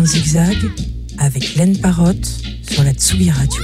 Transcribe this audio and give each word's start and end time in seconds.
en 0.00 0.06
zigzag 0.06 0.56
avec 1.18 1.56
Laine 1.56 1.76
Parotte 1.76 2.26
sur 2.70 2.82
la 2.82 2.92
Tsugi 2.94 3.30
Radio. 3.30 3.62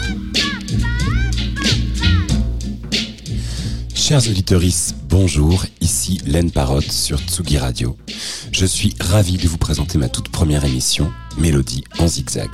Chers 3.95 4.29
auditeurs, 4.29 4.61
bonjour, 5.09 5.64
ici 5.80 6.21
Laine 6.27 6.50
Parotte 6.50 6.93
sur 6.93 7.18
Tsugi 7.21 7.57
Radio. 7.57 7.96
Je 8.53 8.67
suis 8.67 8.95
ravi 9.00 9.39
de 9.39 9.49
vous 9.49 9.57
présenter 9.57 9.96
ma 9.96 10.11
toute 10.11 10.29
première 10.29 10.67
émission, 10.67 11.11
Mélodie 11.39 11.85
en 11.99 12.07
zigzag. 12.07 12.50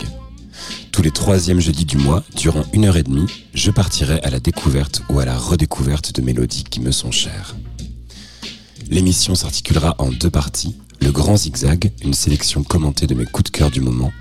Tous 0.92 1.02
les 1.02 1.10
troisièmes 1.10 1.60
jeudis 1.60 1.84
du 1.84 1.96
mois, 1.96 2.22
durant 2.36 2.64
une 2.72 2.84
heure 2.84 2.96
et 2.96 3.02
demie, 3.02 3.26
je 3.52 3.72
partirai 3.72 4.20
à 4.22 4.30
la 4.30 4.38
découverte 4.38 5.02
ou 5.08 5.18
à 5.18 5.24
la 5.24 5.36
redécouverte 5.36 6.14
de 6.14 6.22
mélodies 6.22 6.64
qui 6.64 6.80
me 6.80 6.92
sont 6.92 7.10
chères. 7.10 7.56
L'émission 8.88 9.34
s'articulera 9.34 9.96
en 9.98 10.12
deux 10.12 10.30
parties. 10.30 10.76
Le 11.02 11.10
Grand 11.10 11.36
Zigzag, 11.36 11.90
une 12.04 12.14
sélection 12.14 12.62
commentée 12.62 13.08
de 13.08 13.14
mes 13.14 13.24
coups 13.24 13.50
de 13.50 13.56
cœur 13.56 13.72
du 13.72 13.80
moment, 13.80 14.12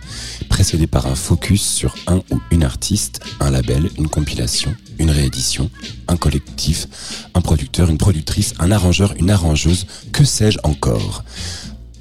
précédée 0.50 0.88
par 0.88 1.06
un 1.06 1.14
focus 1.14 1.62
sur 1.62 1.94
un 2.08 2.22
ou 2.32 2.42
une 2.50 2.64
artiste, 2.64 3.20
un 3.40 3.52
label, 3.52 3.92
une 4.00 4.08
compilation, 4.08 4.74
une 4.98 5.12
réédition, 5.12 5.70
un 6.08 6.18
collectif, 6.18 6.88
un 7.36 7.42
producteur, 7.42 7.90
une 7.92 8.00
productrice, 8.00 8.56
un 8.58 8.72
arrangeur, 8.72 9.14
une 9.20 9.30
arrangeuse, 9.30 9.86
que 10.12 10.24
sais-je 10.24 10.58
encore? 10.64 11.24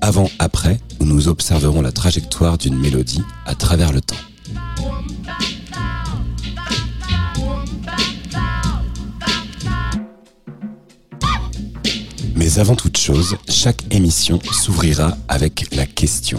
Avant, 0.01 0.30
après, 0.39 0.81
où 0.98 1.05
nous 1.05 1.28
observerons 1.28 1.83
la 1.83 1.92
trajectoire 1.92 2.56
d'une 2.56 2.78
mélodie 2.78 3.23
à 3.45 3.55
travers 3.55 3.92
le 3.92 4.01
temps. 4.01 4.17
Mais 12.41 12.58
avant 12.58 12.74
toute 12.74 12.96
chose, 12.96 13.36
chaque 13.50 13.83
émission 13.94 14.38
s'ouvrira 14.50 15.14
avec 15.28 15.66
la 15.77 15.84
question. 15.84 16.38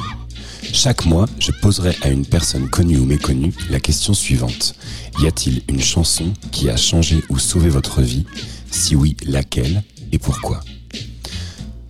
Chaque 0.74 1.06
mois, 1.06 1.28
je 1.38 1.52
poserai 1.62 1.96
à 2.02 2.10
une 2.10 2.26
personne 2.26 2.68
connue 2.72 2.98
ou 2.98 3.06
méconnue 3.06 3.54
la 3.70 3.80
question 3.80 4.16
suivante. 4.16 4.74
Y 5.20 5.28
a-t-il 5.28 5.62
une 5.70 5.80
chanson 5.80 6.34
qui 6.52 6.72
a 6.72 6.76
changé 6.76 7.22
ou 7.30 7.38
sauvé 7.38 7.70
votre 7.70 8.02
vie? 8.02 8.26
Si 8.72 8.96
oui, 8.96 9.16
laquelle 9.28 9.84
et 10.12 10.18
pourquoi? 10.18 10.62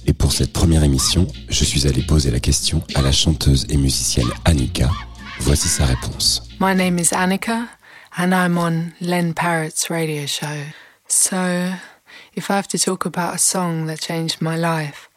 Et 0.05 0.11
pour 0.11 0.33
cette 0.33 0.51
première 0.51 0.83
émission, 0.83 1.25
je 1.47 1.63
suis 1.63 1.87
allé 1.87 2.01
poser 2.01 2.31
la 2.31 2.41
question 2.41 2.83
à 2.95 3.01
la 3.01 3.13
chanteuse 3.13 3.65
et 3.69 3.77
musicienne 3.77 4.27
Annika. 4.43 4.91
Voici 5.39 5.69
sa 5.69 5.85
réponse. 5.85 6.43
My 6.59 6.75
name 6.75 6.99
is 6.99 7.13
Annika 7.13 7.69
and 8.17 8.33
I'm 8.33 8.57
on 8.57 8.91
Len 8.99 9.33
Parrott's 9.33 9.89
radio 9.89 10.25
show. 10.25 10.47
So, 11.07 11.71
if 12.33 12.49
I 12.49 12.55
have 12.55 12.67
to 12.69 12.79
talk 12.79 13.05
about 13.05 13.35
a 13.35 13.39
song 13.39 13.85
that 13.87 13.99
changed 13.99 14.41
my 14.41 14.55
life, 14.55 15.09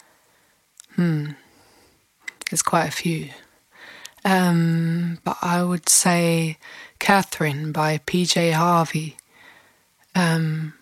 hmm, 0.96 1.30
there's 2.50 2.62
quite 2.62 2.88
a 2.88 2.92
few. 2.92 3.30
Um, 4.24 5.18
but 5.24 5.36
I 5.42 5.62
would 5.62 5.88
say 5.88 6.58
Catherine 6.98 7.72
by 7.72 7.98
PJ 7.98 8.52
Harvey. 8.52 9.16
Um, 10.14 10.74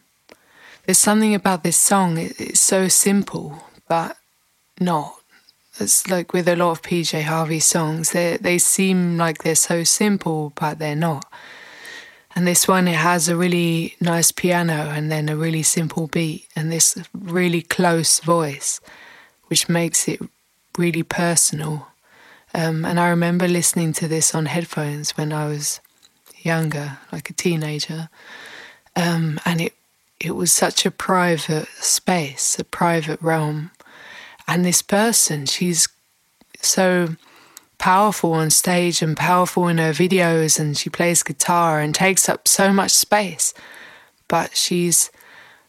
there's 0.84 0.98
something 0.98 1.34
about 1.34 1.62
this 1.62 1.76
song, 1.76 2.18
it, 2.18 2.40
it's 2.40 2.60
so 2.60 2.88
simple, 2.88 3.64
but 3.88 4.16
not. 4.80 5.14
It's 5.80 6.08
like 6.08 6.32
with 6.32 6.48
a 6.48 6.56
lot 6.56 6.72
of 6.72 6.82
PJ 6.82 7.22
Harvey 7.22 7.60
songs, 7.60 8.12
they 8.12 8.36
they 8.36 8.58
seem 8.58 9.16
like 9.16 9.42
they're 9.42 9.54
so 9.54 9.84
simple, 9.84 10.52
but 10.54 10.78
they're 10.78 10.94
not. 10.94 11.24
And 12.34 12.46
this 12.46 12.66
one, 12.66 12.88
it 12.88 12.96
has 12.96 13.28
a 13.28 13.36
really 13.36 13.96
nice 14.00 14.32
piano 14.32 14.90
and 14.90 15.12
then 15.12 15.28
a 15.28 15.36
really 15.36 15.62
simple 15.62 16.06
beat 16.06 16.48
and 16.56 16.72
this 16.72 16.96
really 17.12 17.62
close 17.62 18.20
voice, 18.20 18.80
which 19.48 19.68
makes 19.68 20.08
it 20.08 20.20
really 20.78 21.02
personal. 21.02 21.88
Um, 22.54 22.84
and 22.84 22.98
I 22.98 23.08
remember 23.08 23.48
listening 23.48 23.92
to 23.94 24.08
this 24.08 24.34
on 24.34 24.46
headphones 24.46 25.12
when 25.12 25.32
I 25.32 25.46
was 25.46 25.80
younger, 26.38 26.98
like 27.10 27.28
a 27.28 27.34
teenager. 27.34 28.08
Um, 28.96 29.38
and 29.44 29.60
it, 29.60 29.74
it 30.20 30.32
was 30.32 30.52
such 30.52 30.86
a 30.86 30.90
private 30.90 31.68
space, 31.80 32.58
a 32.58 32.64
private 32.64 33.20
realm. 33.20 33.70
And 34.46 34.64
this 34.64 34.82
person, 34.82 35.46
she's 35.46 35.88
so 36.60 37.16
powerful 37.82 38.32
on 38.34 38.48
stage 38.48 39.02
and 39.02 39.16
powerful 39.16 39.66
in 39.66 39.78
her 39.78 39.90
videos, 39.90 40.60
and 40.60 40.78
she 40.78 40.88
plays 40.88 41.24
guitar 41.24 41.80
and 41.80 41.92
takes 41.92 42.28
up 42.28 42.46
so 42.46 42.72
much 42.72 42.92
space. 42.92 43.52
But 44.28 44.56
she's 44.56 45.10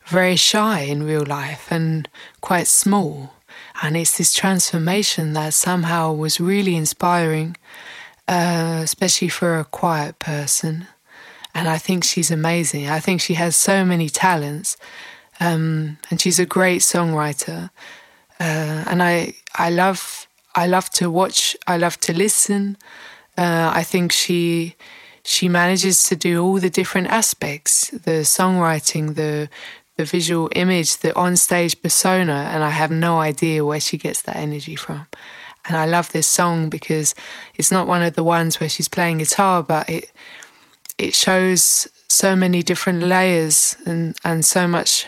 very 0.06 0.36
shy 0.36 0.82
in 0.82 1.02
real 1.02 1.26
life 1.26 1.72
and 1.72 2.08
quite 2.40 2.68
small. 2.68 3.34
And 3.82 3.98
it's 3.98 4.16
this 4.16 4.32
transformation 4.32 5.34
that 5.34 5.56
somehow 5.56 6.14
was 6.14 6.40
really 6.40 6.76
inspiring, 6.76 7.58
uh, 8.28 8.82
especially 8.84 9.30
for 9.30 9.58
a 9.58 9.66
quiet 9.66 10.20
person. 10.20 10.86
And 11.56 11.68
I 11.68 11.80
think 11.80 12.04
she's 12.04 12.30
amazing. 12.30 12.88
I 12.88 13.00
think 13.00 13.22
she 13.22 13.34
has 13.34 13.56
so 13.56 13.84
many 13.84 14.08
talents. 14.08 14.78
Um, 15.40 15.98
and 16.12 16.22
she's 16.22 16.40
a 16.40 16.46
great 16.46 16.82
songwriter. 16.82 17.72
Uh, 18.40 18.86
and 18.86 19.02
I, 19.02 19.34
I 19.56 19.72
love, 19.72 20.28
I 20.56 20.68
love 20.68 20.90
to 20.92 21.10
watch. 21.10 21.58
I 21.68 21.78
love 21.78 22.00
to 22.02 22.14
listen. 22.14 22.78
Uh, 23.38 23.72
I 23.74 23.84
think 23.84 24.12
she, 24.12 24.76
she 25.24 25.50
manages 25.50 26.04
to 26.06 26.16
do 26.16 26.44
all 26.44 26.60
the 26.60 26.70
different 26.70 27.08
aspects: 27.08 27.90
the 27.90 28.24
songwriting, 28.24 29.16
the 29.16 29.50
the 29.96 30.06
visual 30.06 30.50
image, 30.56 30.98
the 30.98 31.16
on-stage 31.16 31.80
persona, 31.82 32.50
and 32.52 32.64
I 32.64 32.72
have 32.72 32.90
no 32.90 33.20
idea 33.20 33.64
where 33.64 33.80
she 33.80 33.98
gets 33.98 34.24
that 34.24 34.36
energy 34.36 34.76
from. 34.76 35.06
And 35.66 35.78
I 35.78 35.86
love 35.86 36.12
this 36.12 36.28
song 36.28 36.70
because 36.70 37.14
it's 37.56 37.72
not 37.72 37.88
one 37.88 38.02
of 38.02 38.16
the 38.16 38.24
ones 38.24 38.60
where 38.60 38.70
she's 38.70 38.88
playing 38.88 39.20
guitar, 39.20 39.64
but 39.64 39.90
it 39.90 40.12
it 40.98 41.16
shows 41.16 41.88
so 42.08 42.36
many 42.36 42.62
different 42.62 43.02
layers 43.04 43.76
and, 43.86 44.16
and 44.24 44.46
so 44.46 44.68
much 44.68 45.08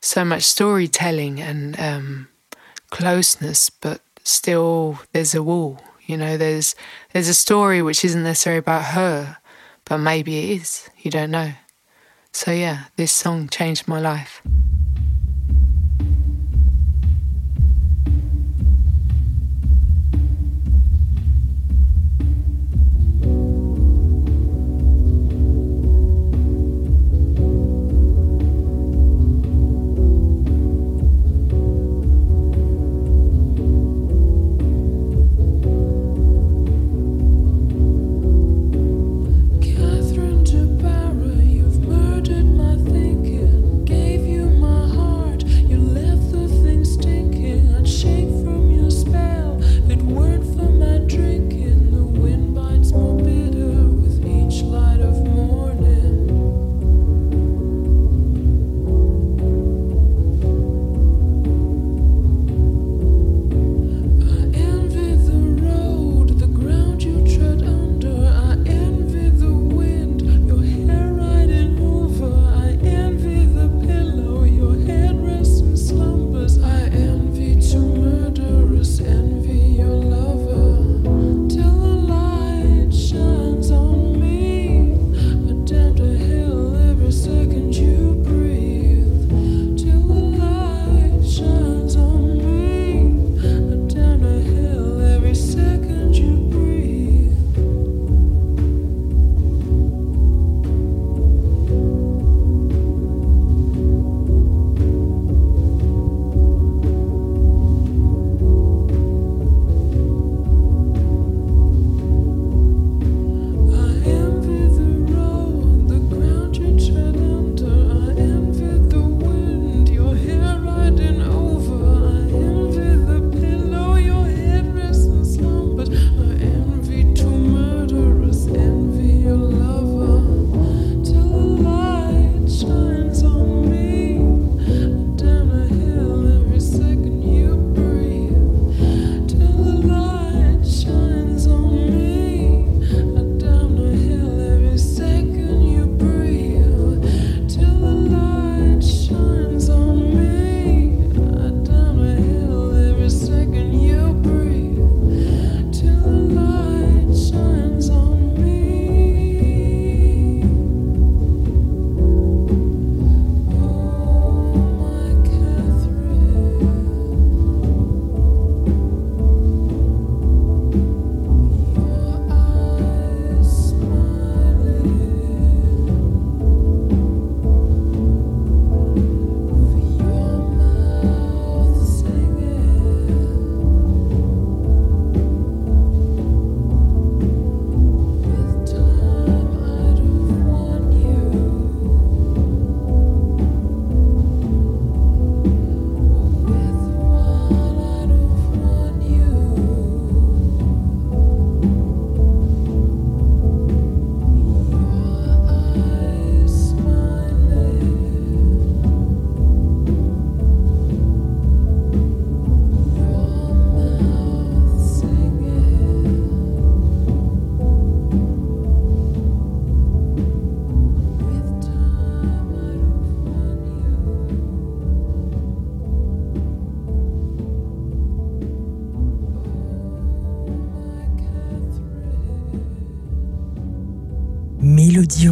so 0.00 0.24
much 0.24 0.42
storytelling 0.42 1.40
and 1.40 1.78
um, 1.80 2.28
closeness, 2.90 3.70
but 3.70 4.00
still 4.28 4.98
there's 5.12 5.34
a 5.34 5.42
wall. 5.42 5.80
You 6.06 6.16
know, 6.16 6.36
there's 6.36 6.74
there's 7.12 7.28
a 7.28 7.34
story 7.34 7.82
which 7.82 8.04
isn't 8.04 8.22
necessarily 8.22 8.58
about 8.58 8.84
her, 8.94 9.38
but 9.84 9.98
maybe 9.98 10.38
it 10.38 10.60
is. 10.60 10.88
You 10.98 11.10
don't 11.10 11.30
know. 11.30 11.52
So 12.32 12.52
yeah, 12.52 12.84
this 12.96 13.12
song 13.12 13.48
changed 13.48 13.88
my 13.88 14.00
life. 14.00 14.42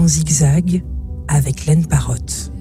Zigzag 0.08 0.82
avec 1.28 1.66
Laine 1.66 1.86
Parotte. 1.86 2.52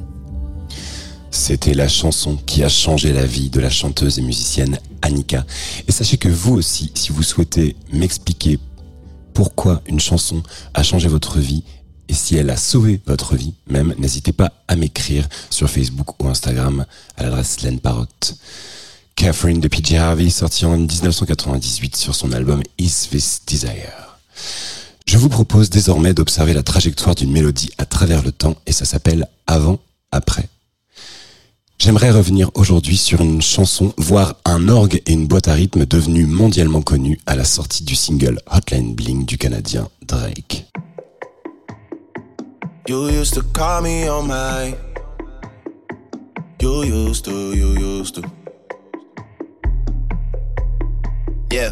C'était 1.32 1.74
la 1.74 1.88
chanson 1.88 2.38
qui 2.46 2.64
a 2.64 2.70
changé 2.70 3.12
la 3.12 3.26
vie 3.26 3.50
de 3.50 3.60
la 3.60 3.70
chanteuse 3.70 4.20
et 4.20 4.22
musicienne 4.22 4.80
Annika. 5.02 5.46
Et 5.88 5.92
sachez 5.92 6.18
que 6.18 6.30
vous 6.30 6.54
aussi, 6.54 6.92
si 6.96 7.12
vous 7.12 7.24
souhaitez 7.24 7.76
m'expliquer 7.92 8.58
pourquoi 9.34 9.82
une 9.86 10.00
chanson 10.00 10.42
a 10.74 10.82
changé 10.82 11.08
votre 11.08 11.40
vie 11.40 11.64
et 12.08 12.14
si 12.14 12.36
elle 12.36 12.50
a 12.50 12.58
sauvé 12.58 13.02
votre 13.06 13.36
vie, 13.36 13.54
même, 13.68 13.94
n'hésitez 13.98 14.32
pas 14.32 14.54
à 14.68 14.76
m'écrire 14.76 15.28
sur 15.50 15.70
Facebook 15.70 16.24
ou 16.24 16.28
Instagram 16.30 16.86
à 17.18 17.24
l'adresse 17.24 17.62
Laine 17.62 17.80
Parotte. 17.80 18.38
Catherine 19.16 19.60
de 19.60 19.68
PJ 19.68 19.94
Harvey, 19.94 20.30
sorti 20.30 20.66
en 20.66 20.78
1998 20.78 21.96
sur 21.96 22.16
son 22.16 22.32
album 22.32 22.62
Is 22.78 23.08
This 23.10 23.42
Desire. 23.48 24.20
Je 25.06 25.18
vous 25.18 25.30
propose 25.30 25.69
désormais 25.69 26.13
d'observer 26.13 26.54
la 26.54 26.63
trajectoire 26.63 27.16
d'une 27.16 27.31
mélodie 27.31 27.69
à 27.78 27.86
travers 27.86 28.24
le 28.24 28.31
temps 28.31 28.56
et 28.66 28.72
ça 28.72 28.86
s'appelle 28.86 29.28
Avant, 29.46 29.80
Après. 30.12 30.50
J'aimerais 31.78 32.10
revenir 32.10 32.50
aujourd'hui 32.56 32.98
sur 32.98 33.22
une 33.22 33.42
chanson, 33.42 33.94
voire 33.98 34.38
un 34.46 34.68
orgue 34.69 35.02
et 35.06 35.13
une 35.13 35.28
boîte 35.28 35.48
à 35.48 35.54
rythme 35.54 35.86
devenue 35.86 36.25
mondialement 36.25 36.81
connue 36.81 37.19
à 37.25 37.36
la 37.36 37.44
sortie 37.44 37.84
du 37.84 37.96
single 37.96 38.40
Hotline 38.50 38.96
Bling 38.96 39.25
du 39.25 39.38
Canadien 39.38 39.90
Drake. 40.07 40.66
You 42.88 43.10
used 43.10 43.34
to 43.34 43.42
call 43.54 43.81
me 43.81 44.10
on 44.10 44.28
my. 44.28 44.75
You 46.62 46.84
used 46.84 47.25
to, 47.25 47.54
you 47.54 47.75
used 47.78 48.16
to. 48.16 48.22
Yeah. 51.51 51.72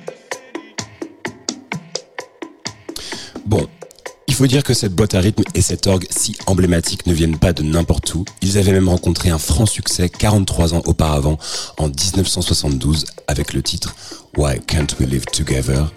Il 4.31 4.33
faut 4.33 4.47
dire 4.47 4.63
que 4.63 4.73
cette 4.73 4.95
boîte 4.95 5.13
à 5.13 5.19
rythme 5.19 5.43
et 5.55 5.61
cet 5.61 5.87
orgue 5.87 6.07
si 6.09 6.37
emblématique 6.45 7.05
ne 7.05 7.13
viennent 7.13 7.37
pas 7.37 7.51
de 7.51 7.63
n'importe 7.63 8.15
où. 8.15 8.23
Ils 8.41 8.57
avaient 8.57 8.71
même 8.71 8.87
rencontré 8.87 9.29
un 9.29 9.37
franc 9.37 9.65
succès 9.65 10.07
43 10.07 10.73
ans 10.73 10.81
auparavant, 10.85 11.37
en 11.77 11.89
1972, 11.89 13.07
avec 13.27 13.53
le 13.53 13.61
titre 13.61 13.93
Why 14.37 14.61
Can't 14.61 14.87
We 15.01 15.09
Live 15.09 15.25
Together 15.25 15.91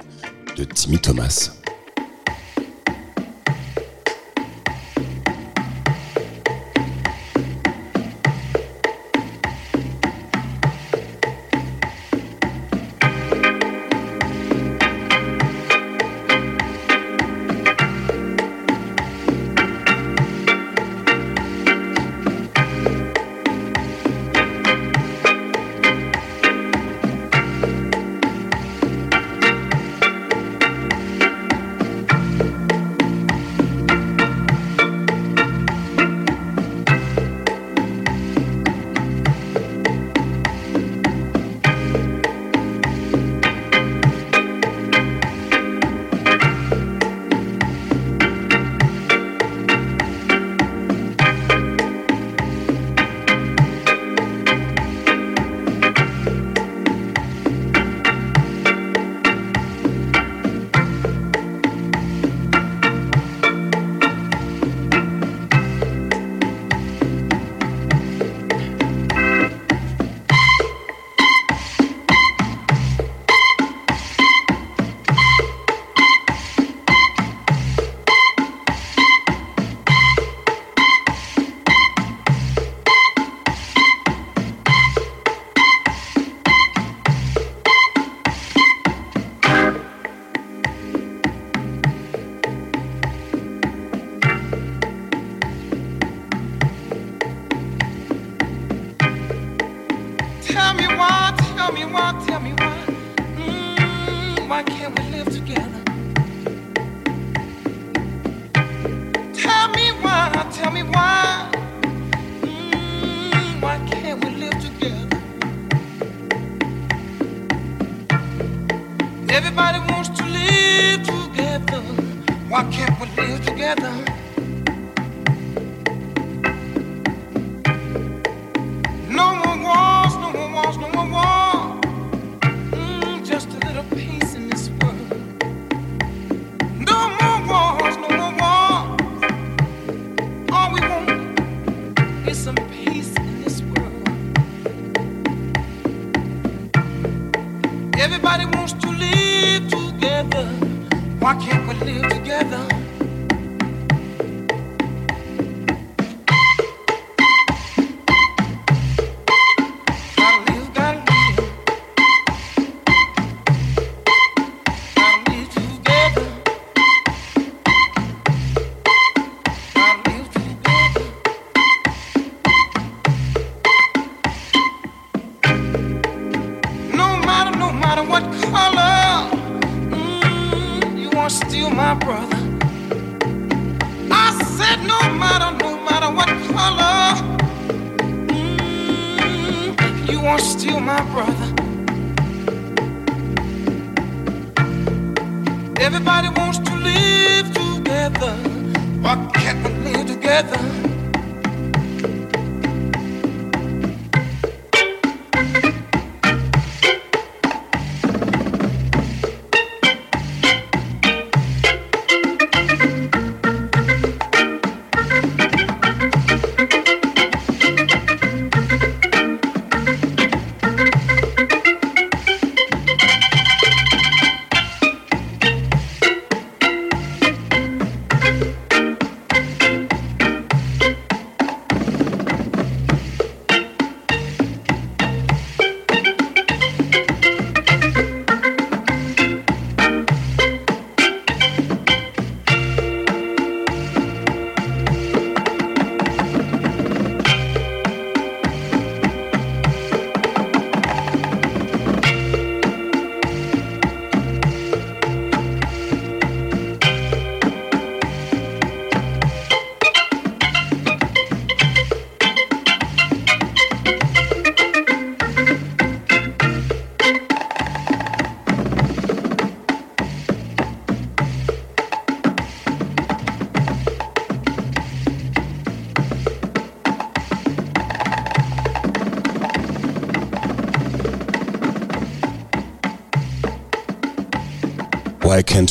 de 0.57 0.65
Timmy 0.65 0.99
Thomas. 0.99 1.53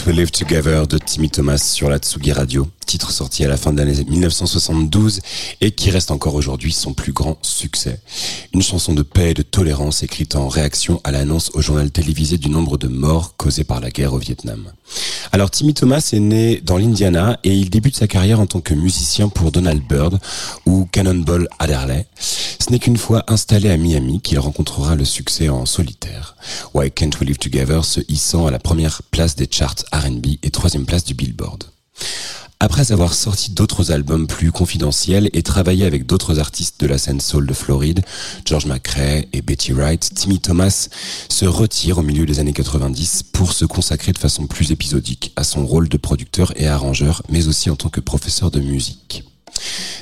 We 0.01 0.15
Live 0.15 0.31
Together 0.31 0.87
de 0.87 0.97
Timmy 0.97 1.29
Thomas 1.29 1.59
sur 1.59 1.87
la 1.87 1.97
Tsugi 1.97 2.31
Radio, 2.31 2.67
titre 2.85 3.11
sorti 3.11 3.45
à 3.45 3.47
la 3.47 3.57
fin 3.57 3.71
de 3.71 3.77
l'année 3.77 4.03
1972 4.03 5.19
et 5.61 5.71
qui 5.71 5.91
reste 5.91 6.09
encore 6.09 6.33
aujourd'hui 6.33 6.73
son 6.73 6.93
plus 6.93 7.11
grand 7.11 7.37
succès. 7.43 8.01
Une 8.53 8.63
chanson 8.63 8.93
de 8.93 9.03
paix 9.03 9.31
et 9.31 9.33
de 9.35 9.43
tolérance 9.43 10.01
écrite 10.01 10.35
en 10.35 10.47
réaction 10.47 10.99
à 11.03 11.11
l'annonce 11.11 11.51
au 11.53 11.61
journal 11.61 11.91
télévisé 11.91 12.37
du 12.37 12.49
nombre 12.49 12.77
de 12.77 12.87
morts 12.87 13.35
causés 13.37 13.63
par 13.63 13.81
la 13.81 13.91
guerre 13.91 14.13
au 14.13 14.17
Vietnam. 14.17 14.65
Alors 15.31 15.51
Timmy 15.51 15.73
Thomas 15.73 16.09
est 16.11 16.19
né 16.19 16.59
dans 16.63 16.77
l'Indiana 16.77 17.39
et 17.43 17.53
il 17.53 17.69
débute 17.69 17.95
sa 17.95 18.07
carrière 18.07 18.39
en 18.39 18.47
tant 18.47 18.61
que 18.61 18.73
musicien 18.73 19.29
pour 19.29 19.51
Donald 19.51 19.81
Byrd 19.87 20.19
ou 20.65 20.87
Cannonball 20.91 21.47
Adderley. 21.59 22.07
Ce 22.17 22.71
n'est 22.71 22.79
qu'une 22.79 22.97
fois 22.97 23.23
installé 23.27 23.69
à 23.69 23.77
Miami 23.77 24.21
qu'il 24.21 24.39
rencontrera 24.39 24.95
le 24.95 25.05
succès 25.05 25.49
en 25.49 25.65
solitaire. 25.65 26.35
Why 26.73 26.91
Can't 26.91 27.11
We 27.19 27.27
Live 27.27 27.37
Together 27.37 27.83
se 27.85 28.01
hissant 28.07 28.47
à 28.47 28.51
la 28.51 28.59
première 28.59 29.01
place 29.11 29.35
des 29.35 29.47
charts 29.49 29.83
R&B 29.91 30.37
et 30.41 30.51
troisième 30.51 30.85
place 30.85 31.03
du 31.03 31.13
Billboard. 31.13 31.65
Après 32.59 32.93
avoir 32.93 33.13
sorti 33.13 33.51
d'autres 33.51 33.91
albums 33.91 34.25
plus 34.25 34.53
confidentiels 34.53 35.29
et 35.33 35.43
travaillé 35.43 35.83
avec 35.83 36.05
d'autres 36.05 36.39
artistes 36.39 36.79
de 36.79 36.87
la 36.87 36.97
scène 36.97 37.19
soul 37.19 37.45
de 37.45 37.53
Floride, 37.53 38.05
George 38.45 38.67
McRae 38.67 39.25
et 39.33 39.41
Betty 39.41 39.73
Wright, 39.73 40.11
Timmy 40.15 40.39
Thomas 40.39 40.87
se 41.27 41.45
retire 41.45 41.97
au 41.97 42.03
milieu 42.03 42.25
des 42.25 42.39
années 42.39 42.53
90 42.53 43.23
pour 43.33 43.51
se 43.51 43.65
consacrer 43.65 44.13
de 44.13 44.17
façon 44.17 44.47
plus 44.47 44.71
épisodique 44.71 45.33
à 45.35 45.43
son 45.43 45.65
rôle 45.65 45.89
de 45.89 45.97
producteur 45.97 46.53
et 46.55 46.65
arrangeur, 46.65 47.21
mais 47.27 47.49
aussi 47.49 47.69
en 47.69 47.75
tant 47.75 47.89
que 47.89 47.99
professeur 47.99 48.49
de 48.49 48.61
musique. 48.61 49.25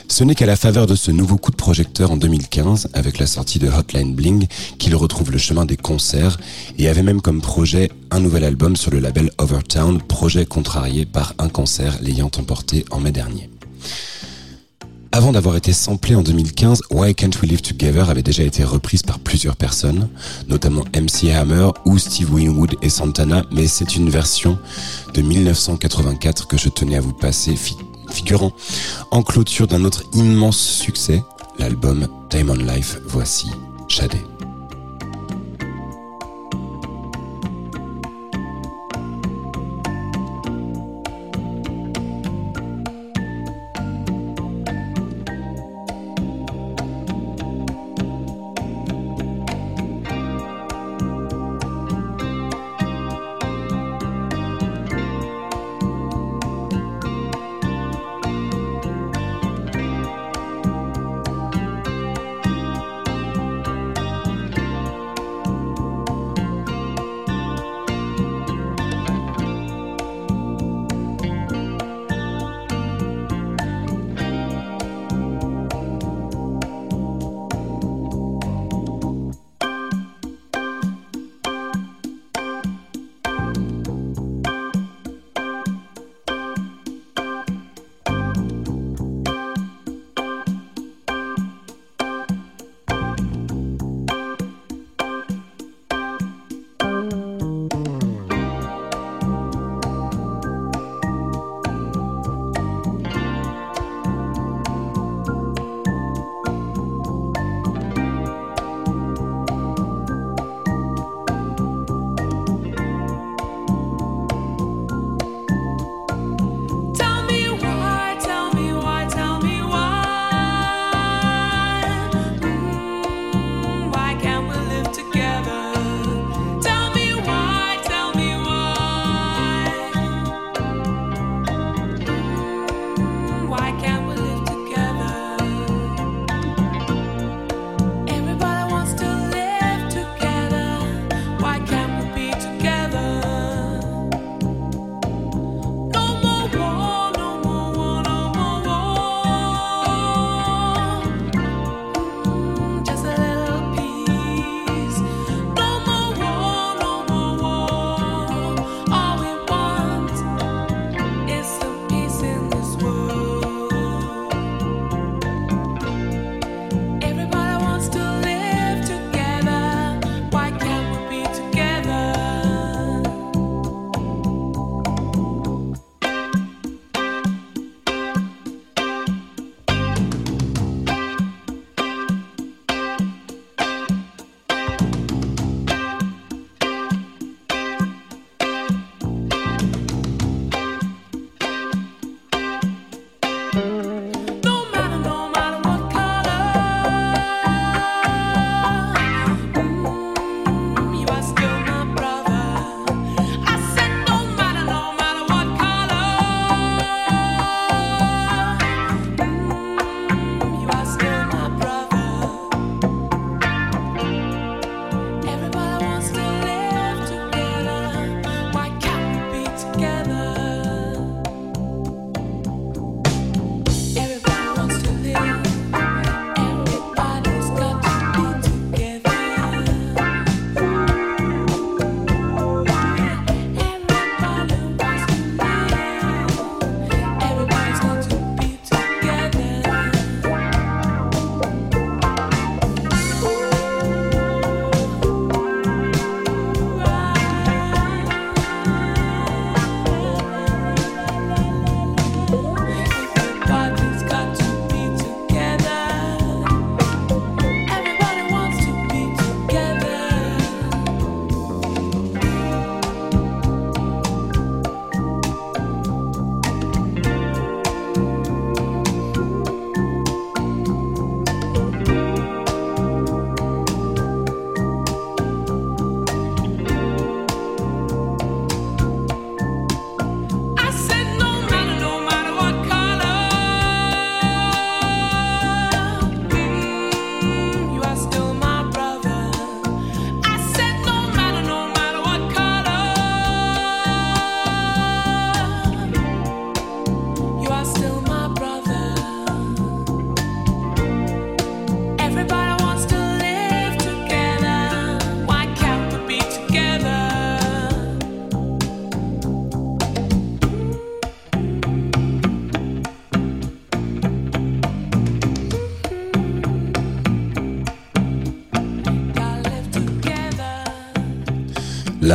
Ce 0.08 0.24
n'est 0.24 0.36
qu'à 0.36 0.46
la 0.46 0.56
faveur 0.56 0.88
de 0.88 0.96
ce 0.96 1.10
nouveau 1.10 1.38
coup 1.38 1.52
de 1.52 1.56
projecteur 1.56 2.12
en 2.12 2.18
2015, 2.18 2.90
avec 2.94 3.18
la 3.18 3.26
sortie 3.26 3.60
de 3.60 3.70
Hotline 3.70 4.14
Bling, 4.14 4.48
qu'il 4.78 4.96
retrouve 4.96 5.32
le 5.32 5.38
chemin 5.38 5.66
des 5.66 5.78
concerts 5.78 6.38
et 6.78 6.90
avait 6.90 7.04
même 7.04 7.22
comme 7.22 7.42
projet 7.42 7.90
un 8.12 8.20
nouvel 8.20 8.44
album 8.44 8.76
sur 8.76 8.92
le 8.92 9.00
label 9.00 9.32
Overtown, 9.38 10.02
projet 10.02 10.46
contrarié 10.46 11.06
par 11.06 11.34
un 11.40 11.50
cancer 11.50 11.98
l'ayant 12.02 12.32
emporté 12.38 12.86
en 12.92 13.00
mai 13.00 13.12
dernier. 13.12 13.50
Avant 15.14 15.34
d'avoir 15.34 15.58
été 15.58 15.74
samplé 15.74 16.16
en 16.16 16.22
2015, 16.22 16.84
Why 16.90 17.14
Can't 17.14 17.32
We 17.42 17.52
Live 17.52 17.62
Together 17.62 18.10
avait 18.10 18.24
déjà 18.24 18.44
été 18.44 18.64
reprise 18.64 19.04
par 19.04 19.20
plusieurs 19.20 19.58
personnes, 19.58 20.08
notamment 20.48 20.86
MC 20.96 21.32
Hammer 21.32 21.70
ou 21.86 21.98
Steve 21.98 22.34
Winwood 22.34 22.76
et 22.82 22.90
Santana, 22.90 23.44
mais 23.52 23.68
c'est 23.68 23.98
une 23.98 24.10
version 24.10 24.58
de 25.14 25.22
1984 25.22 26.48
que 26.48 26.58
je 26.58 26.70
tenais 26.70 26.96
à 26.96 27.02
vous 27.02 27.12
passer 27.12 27.58
figurant 28.12 28.52
en 29.12 29.24
clôture 29.24 29.68
d'un 29.68 29.84
autre 29.86 30.04
immense 30.14 30.60
succès, 30.60 31.24
l'album 31.58 32.08
Diamond 32.30 32.54
Life. 32.54 33.00
Voici 33.06 33.50
Shadé. 33.88 34.31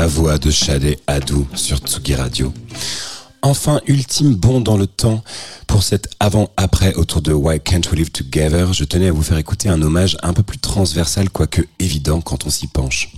Voix 0.06 0.38
de 0.38 0.50
Shadé 0.50 0.98
Adou 1.06 1.46
sur 1.54 1.78
Tsugi 1.78 2.14
Radio. 2.14 2.52
Enfin, 3.42 3.80
ultime 3.86 4.34
bond 4.34 4.60
dans 4.60 4.76
le 4.76 4.86
temps 4.86 5.22
pour 5.66 5.82
cet 5.82 6.08
avant-après 6.20 6.94
autour 6.94 7.22
de 7.22 7.32
Why 7.32 7.60
Can't 7.60 7.82
We 7.90 7.98
Live 7.98 8.10
Together, 8.10 8.72
je 8.72 8.84
tenais 8.84 9.08
à 9.08 9.12
vous 9.12 9.22
faire 9.22 9.38
écouter 9.38 9.68
un 9.68 9.82
hommage 9.82 10.16
un 10.22 10.32
peu 10.32 10.42
plus 10.42 10.58
transversal 10.58 11.30
quoique 11.30 11.62
évident 11.78 12.20
quand 12.20 12.46
on 12.46 12.50
s'y 12.50 12.66
penche. 12.66 13.12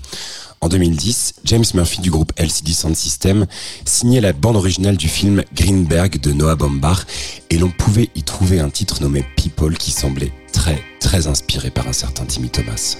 En 0.61 0.69
2010, 0.69 1.35
James 1.45 1.65
Murphy 1.75 2.01
du 2.01 2.11
groupe 2.11 2.33
LCD 2.37 2.73
Sound 2.73 2.97
System 2.97 3.47
signait 3.85 4.21
la 4.21 4.33
bande 4.33 4.57
originale 4.57 4.97
du 4.97 5.09
film 5.09 5.45
Greenberg 5.55 6.21
de 6.21 6.33
Noah 6.33 6.57
Baumbach 6.57 7.07
et 7.51 7.59
l'on 7.59 7.71
pouvait 7.71 8.11
y 8.15 8.23
trouver 8.23 8.61
un 8.61 8.71
titre 8.71 9.01
nommé 9.03 9.25
People 9.37 9.77
qui 9.77 9.93
semblait 9.93 10.33
très 10.53 10.83
très 11.01 11.27
inspiré 11.27 11.71
par 11.71 11.87
un 11.87 11.93
certain 11.93 12.25
Timmy 12.25 12.51
Thomas. 12.51 12.97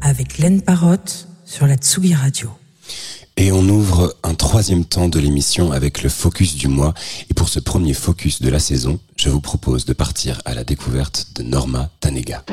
Avec 0.00 0.38
Laine 0.38 0.62
Parotte 0.62 1.28
sur 1.44 1.66
la 1.68 1.76
Tsugi 1.76 2.14
Radio. 2.14 2.50
Et 3.36 3.52
on 3.52 3.62
ouvre 3.68 4.16
un 4.24 4.34
troisième 4.34 4.84
temps 4.84 5.08
de 5.08 5.20
l'émission 5.20 5.70
avec 5.70 6.02
le 6.02 6.08
focus 6.08 6.56
du 6.56 6.66
mois. 6.66 6.92
Et 7.30 7.34
pour 7.34 7.48
ce 7.48 7.60
premier 7.60 7.94
focus 7.94 8.42
de 8.42 8.50
la 8.50 8.58
saison, 8.58 8.98
je 9.16 9.28
vous 9.28 9.40
propose 9.40 9.84
de 9.84 9.92
partir 9.92 10.42
à 10.44 10.54
la 10.54 10.64
découverte 10.64 11.28
de 11.36 11.42
Norma 11.44 11.90
Tanega. 12.00 12.44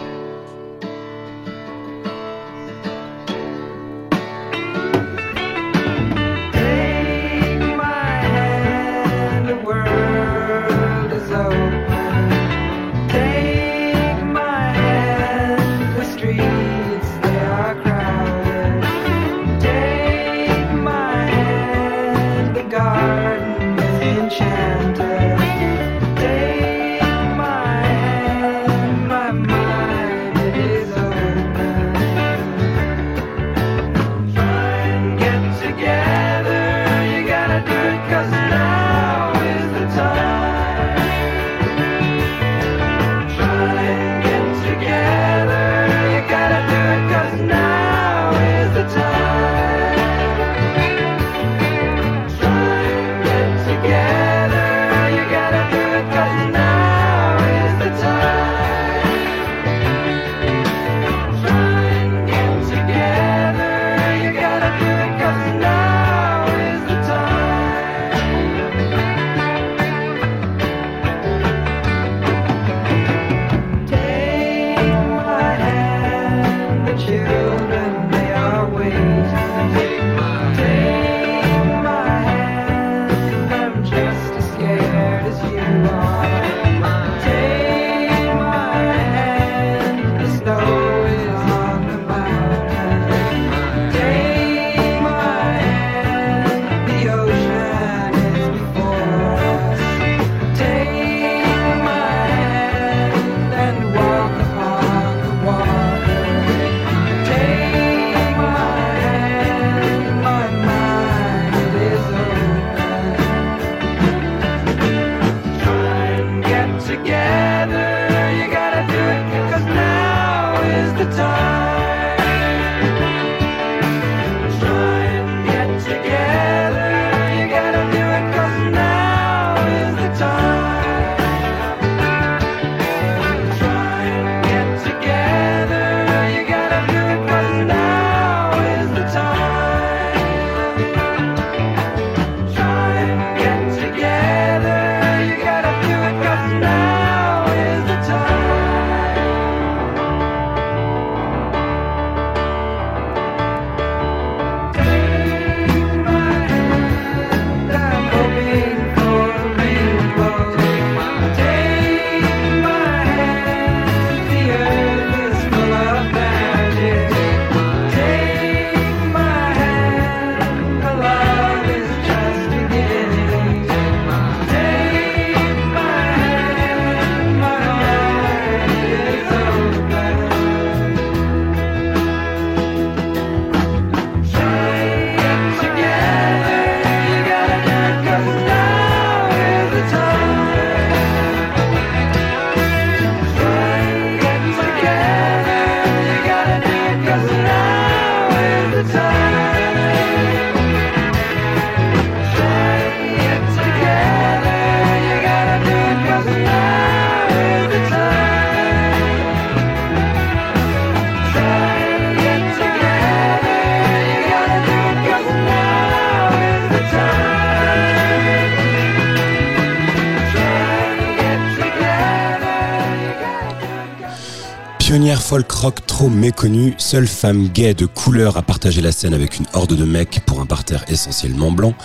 Pionnière 224.89 225.21
folk 225.21 225.51
rock 225.51 225.85
trop 225.85 226.09
méconnue, 226.09 226.73
seule 226.79 227.05
femme 227.05 227.47
gay 227.49 227.75
de 227.75 227.85
couleur 227.85 228.37
à 228.37 228.41
partager 228.41 228.81
la 228.81 228.91
scène 228.91 229.13
avec 229.13 229.37
une 229.37 229.45
horde 229.53 229.75
de 229.75 229.85
mecs 229.85 230.19
pour 230.25 230.41
un 230.41 230.47
parterre 230.47 230.83
essentiellement 230.87 231.51
blanc, 231.51 231.75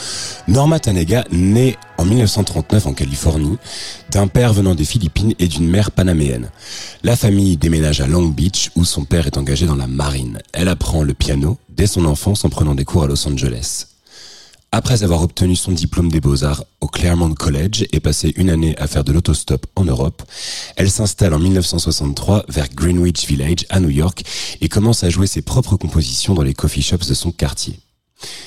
Norma 0.48 0.80
Tanega 0.80 1.26
naît 1.30 1.76
en 1.98 2.06
1939 2.06 2.86
en 2.86 2.94
Californie, 2.94 3.58
d'un 4.10 4.26
père 4.26 4.54
venant 4.54 4.74
des 4.74 4.86
Philippines 4.86 5.34
et 5.38 5.48
d'une 5.48 5.68
mère 5.68 5.90
panaméenne. 5.90 6.48
La 7.02 7.14
famille 7.14 7.58
déménage 7.58 8.00
à 8.00 8.06
Long 8.06 8.28
Beach 8.28 8.70
où 8.74 8.86
son 8.86 9.04
père 9.04 9.26
est 9.26 9.36
engagé 9.36 9.66
dans 9.66 9.76
la 9.76 9.86
marine. 9.86 10.38
Elle 10.54 10.68
apprend 10.68 11.02
le 11.02 11.12
piano 11.12 11.58
dès 11.68 11.86
son 11.86 12.06
enfance 12.06 12.46
en 12.46 12.48
prenant 12.48 12.74
des 12.74 12.86
cours 12.86 13.02
à 13.02 13.06
Los 13.06 13.28
Angeles. 13.28 13.93
Après 14.76 15.04
avoir 15.04 15.22
obtenu 15.22 15.54
son 15.54 15.70
diplôme 15.70 16.10
des 16.10 16.20
beaux-arts 16.20 16.64
au 16.80 16.88
Claremont 16.88 17.32
College 17.32 17.86
et 17.92 18.00
passé 18.00 18.32
une 18.34 18.50
année 18.50 18.76
à 18.76 18.88
faire 18.88 19.04
de 19.04 19.12
l'autostop 19.12 19.68
en 19.76 19.84
Europe, 19.84 20.24
elle 20.74 20.90
s'installe 20.90 21.32
en 21.32 21.38
1963 21.38 22.46
vers 22.48 22.68
Greenwich 22.74 23.24
Village 23.28 23.66
à 23.68 23.78
New 23.78 23.90
York 23.90 24.24
et 24.60 24.68
commence 24.68 25.04
à 25.04 25.10
jouer 25.10 25.28
ses 25.28 25.42
propres 25.42 25.76
compositions 25.76 26.34
dans 26.34 26.42
les 26.42 26.54
coffee 26.54 26.82
shops 26.82 27.06
de 27.08 27.14
son 27.14 27.30
quartier. 27.30 27.78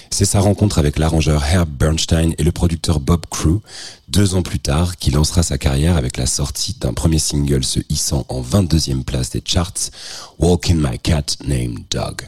C'est 0.10 0.26
sa 0.26 0.42
rencontre 0.42 0.80
avec 0.80 1.00
l'arrangeur 1.00 1.46
Herb 1.46 1.70
Bernstein 1.70 2.34
et 2.38 2.44
le 2.44 2.52
producteur 2.52 3.00
Bob 3.00 3.26
Crew, 3.30 3.62
deux 4.10 4.36
ans 4.36 4.42
plus 4.42 4.60
tard, 4.60 4.98
qui 4.98 5.12
lancera 5.12 5.44
sa 5.44 5.58
carrière 5.58 5.96
avec 5.96 6.18
la 6.18 6.26
sortie 6.26 6.76
d'un 6.78 6.92
premier 6.92 7.20
single 7.20 7.64
se 7.64 7.80
hissant 7.88 8.26
en 8.28 8.42
22e 8.42 9.06
place 9.06 9.30
des 9.30 9.42
charts, 9.46 9.92
Walking 10.40 10.76
My 10.76 11.00
Cat 11.00 11.38
Named 11.46 11.86
Dog. 11.90 12.24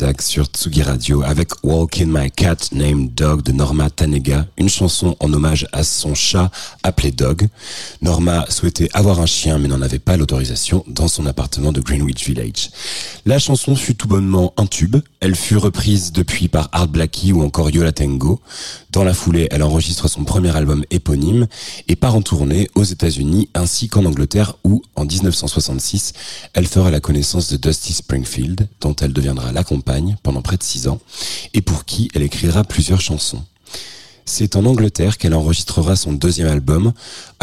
is 0.00 0.08
sur 0.20 0.46
Tsugi 0.46 0.82
Radio 0.82 1.22
avec 1.22 1.64
Walking 1.64 2.08
My 2.12 2.30
Cat 2.30 2.56
Named 2.72 3.14
Dog 3.14 3.42
de 3.42 3.52
Norma 3.52 3.88
Tanega, 3.90 4.46
une 4.58 4.68
chanson 4.68 5.16
en 5.18 5.32
hommage 5.32 5.66
à 5.72 5.82
son 5.82 6.14
chat 6.14 6.50
appelé 6.82 7.10
Dog. 7.10 7.48
Norma 8.02 8.44
souhaitait 8.48 8.88
avoir 8.92 9.20
un 9.20 9.26
chien 9.26 9.58
mais 9.58 9.68
n'en 9.68 9.82
avait 9.82 9.98
pas 9.98 10.16
l'autorisation 10.16 10.84
dans 10.88 11.08
son 11.08 11.26
appartement 11.26 11.72
de 11.72 11.80
Greenwich 11.80 12.26
Village. 12.26 12.70
La 13.24 13.38
chanson 13.38 13.74
fut 13.74 13.94
tout 13.94 14.08
bonnement 14.08 14.52
un 14.56 14.66
tube. 14.66 14.96
Elle 15.20 15.34
fut 15.34 15.56
reprise 15.56 16.12
depuis 16.12 16.48
par 16.48 16.68
Art 16.72 16.88
Blackie 16.88 17.32
ou 17.32 17.42
encore 17.42 17.70
Yola 17.70 17.92
Tango. 17.92 18.40
Dans 18.90 19.04
la 19.04 19.14
foulée, 19.14 19.48
elle 19.50 19.62
enregistre 19.62 20.08
son 20.08 20.24
premier 20.24 20.54
album 20.54 20.84
éponyme 20.90 21.46
et 21.88 21.96
part 21.96 22.14
en 22.14 22.22
tournée 22.22 22.68
aux 22.74 22.84
États-Unis 22.84 23.48
ainsi 23.54 23.88
qu'en 23.88 24.04
Angleterre 24.04 24.56
où, 24.64 24.82
en 24.96 25.04
1966, 25.04 26.12
elle 26.54 26.66
fera 26.66 26.90
la 26.90 27.00
connaissance 27.00 27.48
de 27.50 27.56
Dusty 27.56 27.92
Springfield, 27.92 28.68
dont 28.80 28.96
elle 28.96 29.12
deviendra 29.12 29.52
la 29.52 29.64
compagne 29.64 30.09
pendant 30.22 30.42
près 30.42 30.56
de 30.56 30.62
six 30.62 30.88
ans 30.88 31.00
et 31.54 31.60
pour 31.60 31.84
qui 31.84 32.10
elle 32.14 32.22
écrira 32.22 32.64
plusieurs 32.64 33.00
chansons. 33.00 33.44
C'est 34.24 34.54
en 34.54 34.64
Angleterre 34.64 35.18
qu'elle 35.18 35.34
enregistrera 35.34 35.96
son 35.96 36.12
deuxième 36.12 36.46
album, 36.46 36.92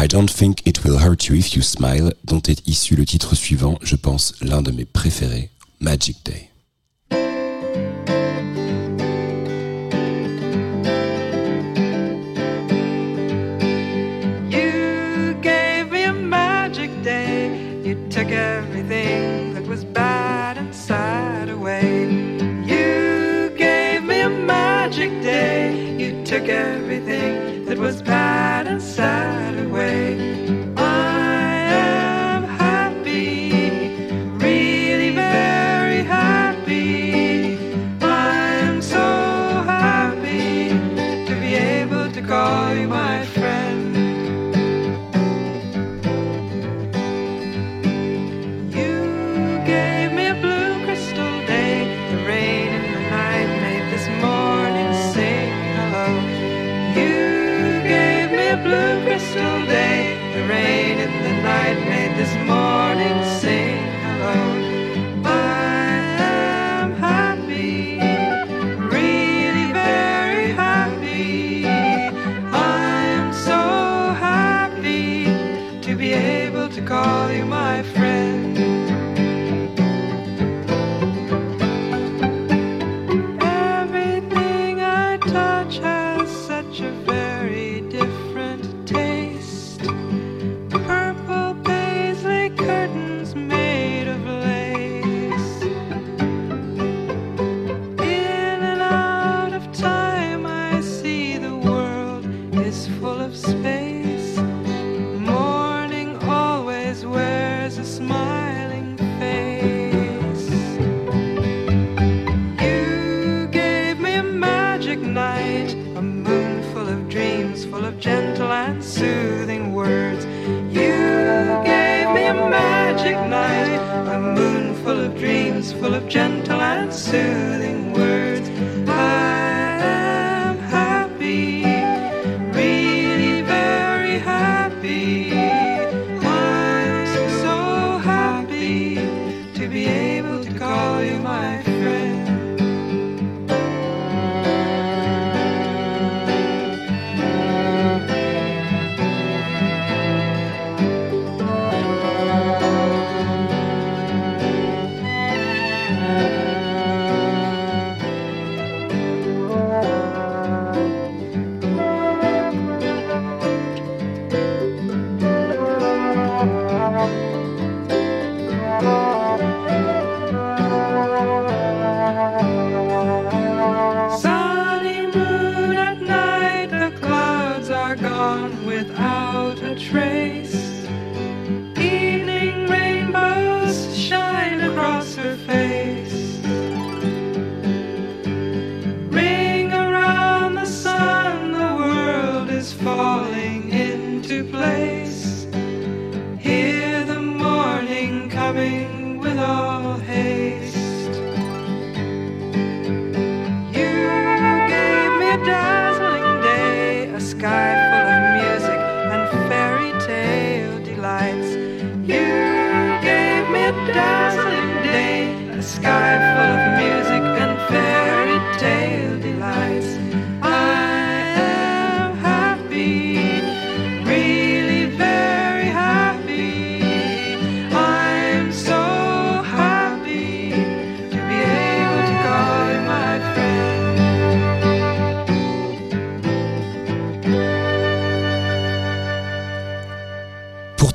I 0.00 0.08
Don't 0.08 0.26
Think 0.26 0.66
It 0.66 0.82
Will 0.84 0.94
Hurt 0.94 1.26
You 1.26 1.34
If 1.34 1.54
You 1.54 1.62
Smile, 1.62 2.14
dont 2.24 2.40
est 2.40 2.66
issu 2.66 2.96
le 2.96 3.04
titre 3.04 3.34
suivant, 3.34 3.78
je 3.82 3.94
pense 3.94 4.34
l'un 4.40 4.62
de 4.62 4.70
mes 4.70 4.86
préférés, 4.86 5.50
Magic 5.80 6.16
Day. 6.24 6.47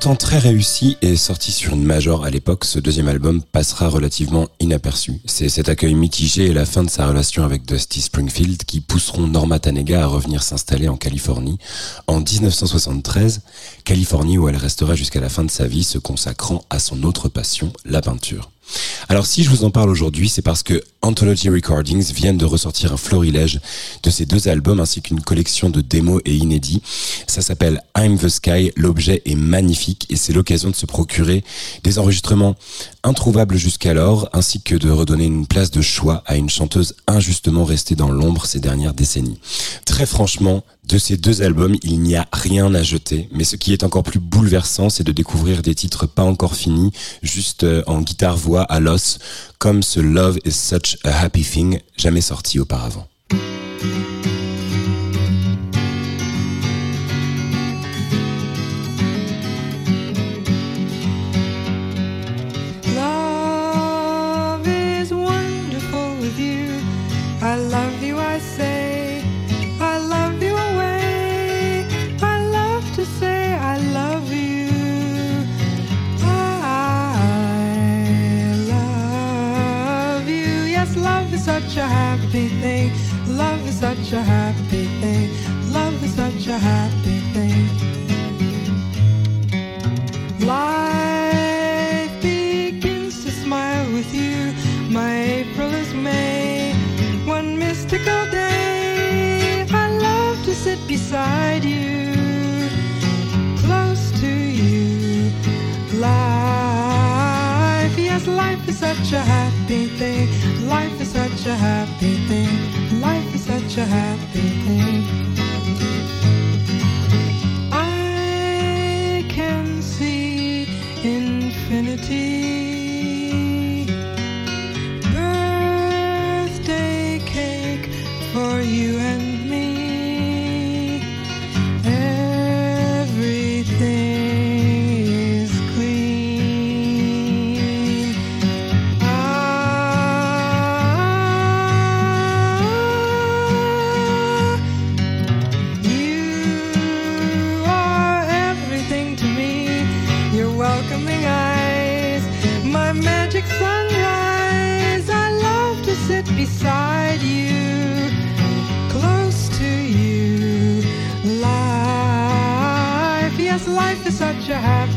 Pourtant 0.04 0.16
très 0.16 0.38
réussi 0.38 0.98
et 1.00 1.16
sorti 1.16 1.50
sur 1.50 1.72
une 1.72 1.82
major 1.82 2.26
à 2.26 2.30
l'époque, 2.30 2.66
ce 2.66 2.78
deuxième 2.78 3.08
album 3.08 3.40
passera 3.40 3.88
relativement 3.88 4.48
inaperçu. 4.60 5.14
C'est 5.24 5.48
cet 5.48 5.70
accueil 5.70 5.94
mitigé 5.94 6.44
et 6.44 6.52
la 6.52 6.66
fin 6.66 6.82
de 6.82 6.90
sa 6.90 7.06
relation 7.06 7.42
avec 7.42 7.64
Dusty 7.64 8.02
Springfield 8.02 8.64
qui 8.64 8.82
pousseront 8.82 9.26
Norma 9.26 9.58
Tanega 9.60 10.02
à 10.02 10.06
revenir 10.06 10.42
s'installer 10.42 10.88
en 10.88 10.98
Californie 10.98 11.56
en 12.06 12.20
1973, 12.20 13.40
Californie 13.84 14.36
où 14.36 14.46
elle 14.46 14.58
restera 14.58 14.94
jusqu'à 14.94 15.22
la 15.22 15.30
fin 15.30 15.42
de 15.42 15.50
sa 15.50 15.66
vie 15.66 15.84
se 15.84 15.96
consacrant 15.96 16.62
à 16.68 16.80
son 16.80 17.02
autre 17.02 17.30
passion, 17.30 17.72
la 17.86 18.02
peinture. 18.02 18.50
Alors 19.08 19.26
si 19.26 19.44
je 19.44 19.50
vous 19.50 19.64
en 19.64 19.70
parle 19.70 19.90
aujourd'hui, 19.90 20.28
c'est 20.28 20.42
parce 20.42 20.62
que 20.62 20.82
Anthology 21.02 21.50
Recordings 21.50 22.12
viennent 22.12 22.38
de 22.38 22.44
ressortir 22.44 22.92
un 22.92 22.96
florilège 22.96 23.60
de 24.02 24.10
ces 24.10 24.26
deux 24.26 24.48
albums 24.48 24.80
ainsi 24.80 25.02
qu'une 25.02 25.20
collection 25.20 25.68
de 25.70 25.80
démos 25.80 26.22
et 26.24 26.34
inédits. 26.34 26.82
Ça 27.26 27.42
s'appelle 27.42 27.82
I'm 27.96 28.18
the 28.18 28.28
Sky, 28.28 28.72
l'objet 28.76 29.22
est 29.26 29.34
magnifique 29.34 30.06
et 30.08 30.16
c'est 30.16 30.32
l'occasion 30.32 30.70
de 30.70 30.74
se 30.74 30.86
procurer 30.86 31.44
des 31.82 31.98
enregistrements 31.98 32.56
introuvables 33.02 33.56
jusqu'alors 33.56 34.28
ainsi 34.32 34.62
que 34.62 34.74
de 34.74 34.90
redonner 34.90 35.26
une 35.26 35.46
place 35.46 35.70
de 35.70 35.82
choix 35.82 36.22
à 36.26 36.36
une 36.36 36.50
chanteuse 36.50 36.94
injustement 37.06 37.64
restée 37.64 37.94
dans 37.94 38.10
l'ombre 38.10 38.46
ces 38.46 38.60
dernières 38.60 38.94
décennies. 38.94 39.38
Très 39.84 40.06
franchement, 40.06 40.64
de 40.86 40.98
ces 40.98 41.16
deux 41.16 41.42
albums, 41.42 41.76
il 41.82 42.00
n'y 42.00 42.16
a 42.16 42.26
rien 42.32 42.74
à 42.74 42.82
jeter, 42.82 43.28
mais 43.32 43.44
ce 43.44 43.56
qui 43.56 43.72
est 43.72 43.84
encore 43.84 44.02
plus 44.02 44.20
bouleversant, 44.20 44.90
c'est 44.90 45.04
de 45.04 45.12
découvrir 45.12 45.62
des 45.62 45.74
titres 45.74 46.06
pas 46.06 46.22
encore 46.22 46.56
finis, 46.56 46.92
juste 47.22 47.64
euh, 47.64 47.82
en 47.86 48.00
guitare-voix 48.00 48.62
à 48.62 48.80
l'os, 48.80 49.18
comme 49.58 49.82
ce 49.82 50.00
Love 50.00 50.38
is 50.44 50.52
Such 50.52 50.98
a 51.04 51.20
Happy 51.20 51.42
Thing, 51.42 51.80
jamais 51.96 52.20
sorti 52.20 52.60
auparavant. 52.60 53.08
Happy 82.34 82.48
thing. 82.60 82.90
Love 83.36 83.64
is 83.68 83.78
such 83.78 84.12
a 84.12 84.20
happy 84.20 84.86
thing. 85.00 85.30
Love 85.72 86.02
is 86.02 86.14
such 86.14 86.48
a 86.48 86.58
happy 86.58 87.20
thing. 87.32 87.68
Life 90.40 92.10
begins 92.20 93.24
to 93.24 93.30
smile 93.30 93.86
with 93.92 94.12
you. 94.12 94.52
My 94.90 95.14
April 95.42 95.72
is 95.74 95.94
May, 95.94 96.74
one 97.24 97.56
mystical 97.56 98.26
day. 98.32 99.64
I 99.70 99.96
love 99.96 100.44
to 100.44 100.54
sit 100.54 100.80
beside 100.88 101.64
you, 101.64 102.68
close 103.58 104.10
to 104.20 104.26
you. 104.26 105.30
Life, 106.00 107.96
yes, 107.96 108.26
life 108.26 108.68
is 108.68 108.78
such 108.78 109.12
a 109.12 109.20
happy 109.20 109.86
thing. 109.86 110.28
Life 110.68 111.00
such 111.14 111.46
a 111.46 111.54
happy 111.54 112.14
thing. 112.26 113.00
Life 113.00 113.34
is 113.36 113.44
such 113.44 113.76
a 113.76 113.84
happy 113.84 114.48
thing. 114.64 115.33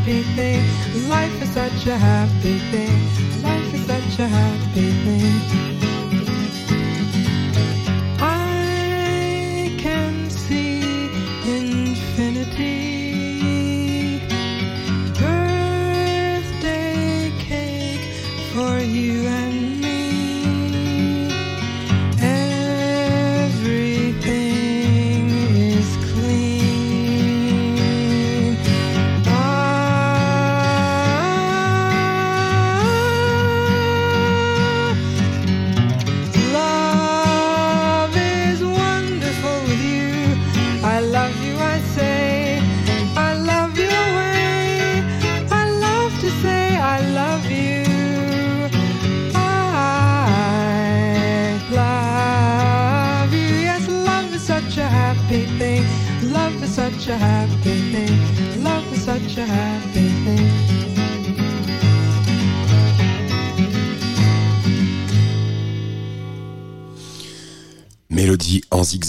Happy 0.07 0.23
thing. 0.35 1.09
Life 1.09 1.41
is 1.41 1.49
such 1.49 1.85
a 1.87 1.97
happy 1.97 2.59
thing. 2.71 3.43
Life 3.43 3.73
is 3.73 3.85
such 3.85 4.19
a 4.19 4.27
happy 4.27 4.91
thing. 5.03 5.66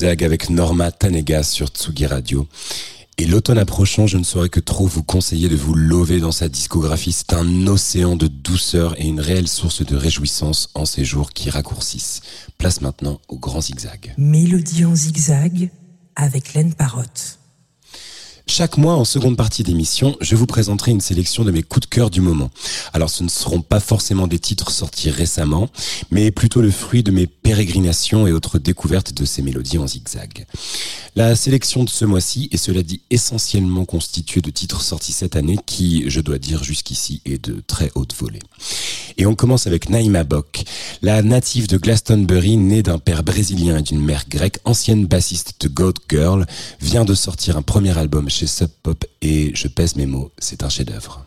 Avec 0.09 0.48
Norma 0.48 0.90
Tanega 0.90 1.42
sur 1.42 1.68
Tsugi 1.68 2.06
Radio. 2.06 2.48
Et 3.18 3.26
l'automne 3.26 3.59
approchant, 3.59 4.06
je 4.06 4.16
ne 4.16 4.22
saurais 4.24 4.48
que 4.48 4.59
trop 4.59 4.86
vous 4.86 5.02
conseiller 5.02 5.50
de 5.50 5.54
vous 5.54 5.74
lever 5.74 6.18
dans 6.18 6.32
sa 6.32 6.48
discographie. 6.48 7.12
C'est 7.12 7.34
un 7.34 7.66
océan 7.66 8.16
de 8.16 8.26
douceur 8.26 8.98
et 8.98 9.06
une 9.06 9.20
réelle 9.20 9.48
source 9.48 9.84
de 9.84 9.96
réjouissance 9.96 10.70
en 10.74 10.86
ces 10.86 11.04
jours 11.04 11.30
qui 11.34 11.50
raccourcissent. 11.50 12.22
Place 12.56 12.80
maintenant 12.80 13.20
au 13.28 13.38
grand 13.38 13.61
zigzag. 13.61 14.14
Mélodie 14.16 14.86
en 14.86 14.96
zigzag 14.96 15.68
avec 16.16 16.54
Laine 16.54 16.72
Parotte. 16.72 17.38
Chaque 18.59 18.76
mois, 18.76 18.96
en 18.96 19.04
seconde 19.04 19.36
partie 19.36 19.62
d'émission, 19.62 20.16
je 20.20 20.34
vous 20.34 20.46
présenterai 20.46 20.90
une 20.90 21.00
sélection 21.00 21.44
de 21.44 21.52
mes 21.52 21.62
coups 21.62 21.86
de 21.88 21.94
cœur 21.94 22.11
du 22.11 22.20
moment. 22.20 22.50
Alors, 22.92 23.09
ce 23.09 23.22
ne 23.22 23.28
seront 23.28 23.61
pas 23.61 23.78
forcément 23.78 24.26
des 24.26 24.40
titres 24.40 24.72
sortis 24.72 25.11
récemment, 25.11 25.68
mais 26.11 26.32
plutôt 26.32 26.61
le 26.61 26.72
fruit 26.72 27.04
de 27.04 27.12
mes 27.12 27.28
pérégrinations 27.28 28.26
et 28.26 28.32
autres 28.32 28.59
découvertes 28.59 29.12
de 29.12 29.24
ces 29.24 29.42
mélodies 29.42 29.78
en 29.78 29.86
zigzag. 29.86 30.44
La 31.14 31.36
sélection 31.36 31.84
de 31.84 31.88
ce 31.88 32.04
mois-ci 32.04 32.48
est 32.50 32.56
cela 32.56 32.82
dit 32.82 33.00
essentiellement 33.11 33.84
constituée 33.84 34.40
de 34.40 34.50
titres 34.50 34.82
sortis 34.82 35.12
cette 35.12 35.36
année 35.36 35.59
qui, 35.64 36.11
je 36.11 36.20
dois 36.20 36.38
dire 36.38 36.64
jusqu'ici, 36.64 37.22
est 37.26 37.38
de 37.44 37.62
très 37.64 37.92
haute 37.94 38.14
volée. 38.18 38.40
Et 39.18 39.26
on 39.26 39.36
commence 39.36 39.68
avec 39.68 39.88
Naïma 39.88 40.24
Bock, 40.24 40.64
la 41.02 41.22
native 41.22 41.68
de 41.68 41.76
Glastonbury, 41.76 42.56
née 42.56 42.82
d'un 42.82 42.98
père 42.98 43.22
brésilien 43.22 43.78
et 43.78 43.82
d'une 43.82 44.04
mère 44.04 44.24
grecque, 44.28 44.59
ancienne 44.64 45.06
bassiste 45.06 45.54
de 45.61 45.68
Goat 45.68 45.94
Girl, 46.09 46.44
vient 46.80 47.04
de 47.04 47.14
sortir 47.14 47.56
un 47.56 47.62
premier 47.62 47.96
album 47.96 48.28
chez 48.28 48.47
Sub 48.49 48.70
Pop 48.82 49.05
et 49.22 49.53
je 49.55 49.68
pèse 49.68 49.96
mes 49.96 50.07
mots, 50.07 50.32
c'est 50.38 50.62
un 50.62 50.68
chef-d'œuvre. 50.68 51.24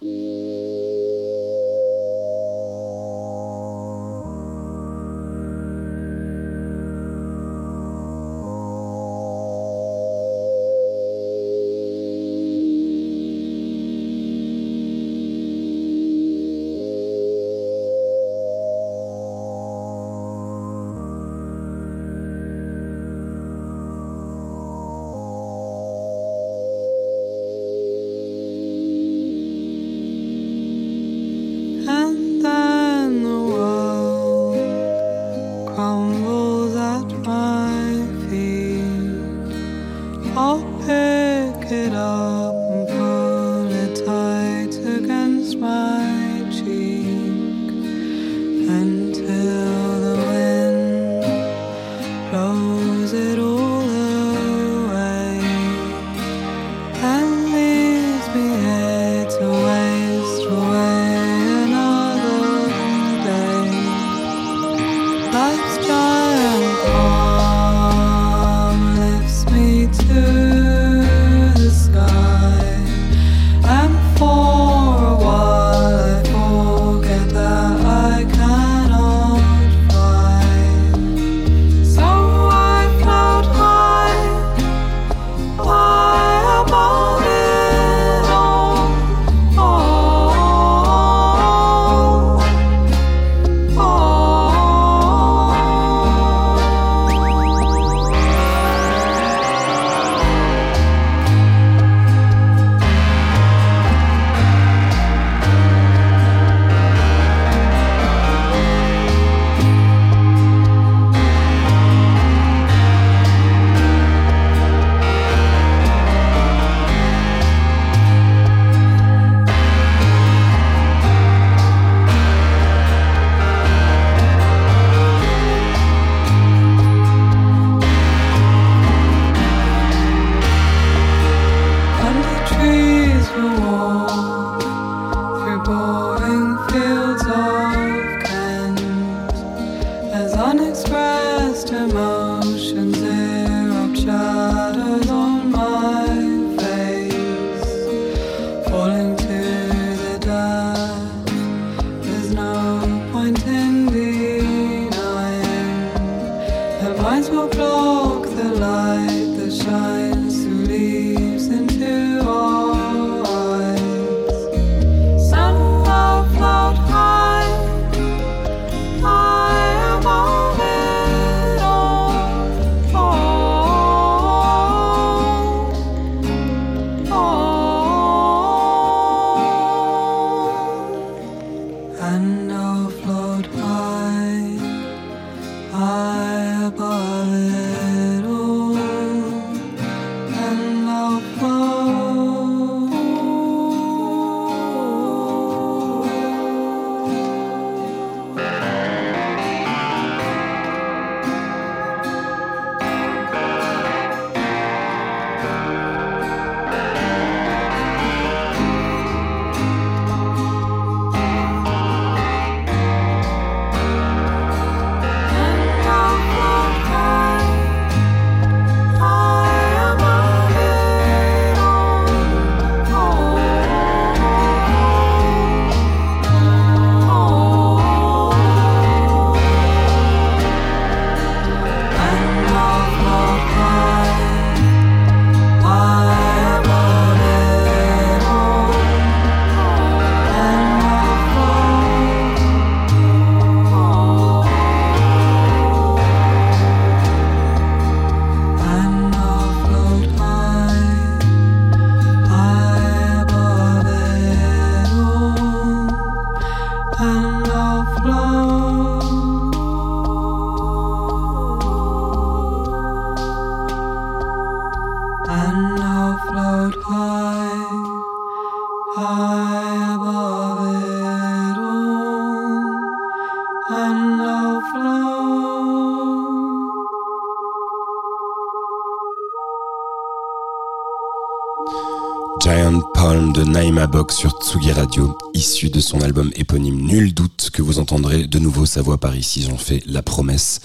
De 288.31 288.39
nouveau 288.39 288.65
sa 288.65 288.81
voix 288.81 288.97
par 288.97 289.15
ici, 289.15 289.45
j'en 289.47 289.57
fais 289.57 289.83
la 289.85 290.01
promesse. 290.01 290.61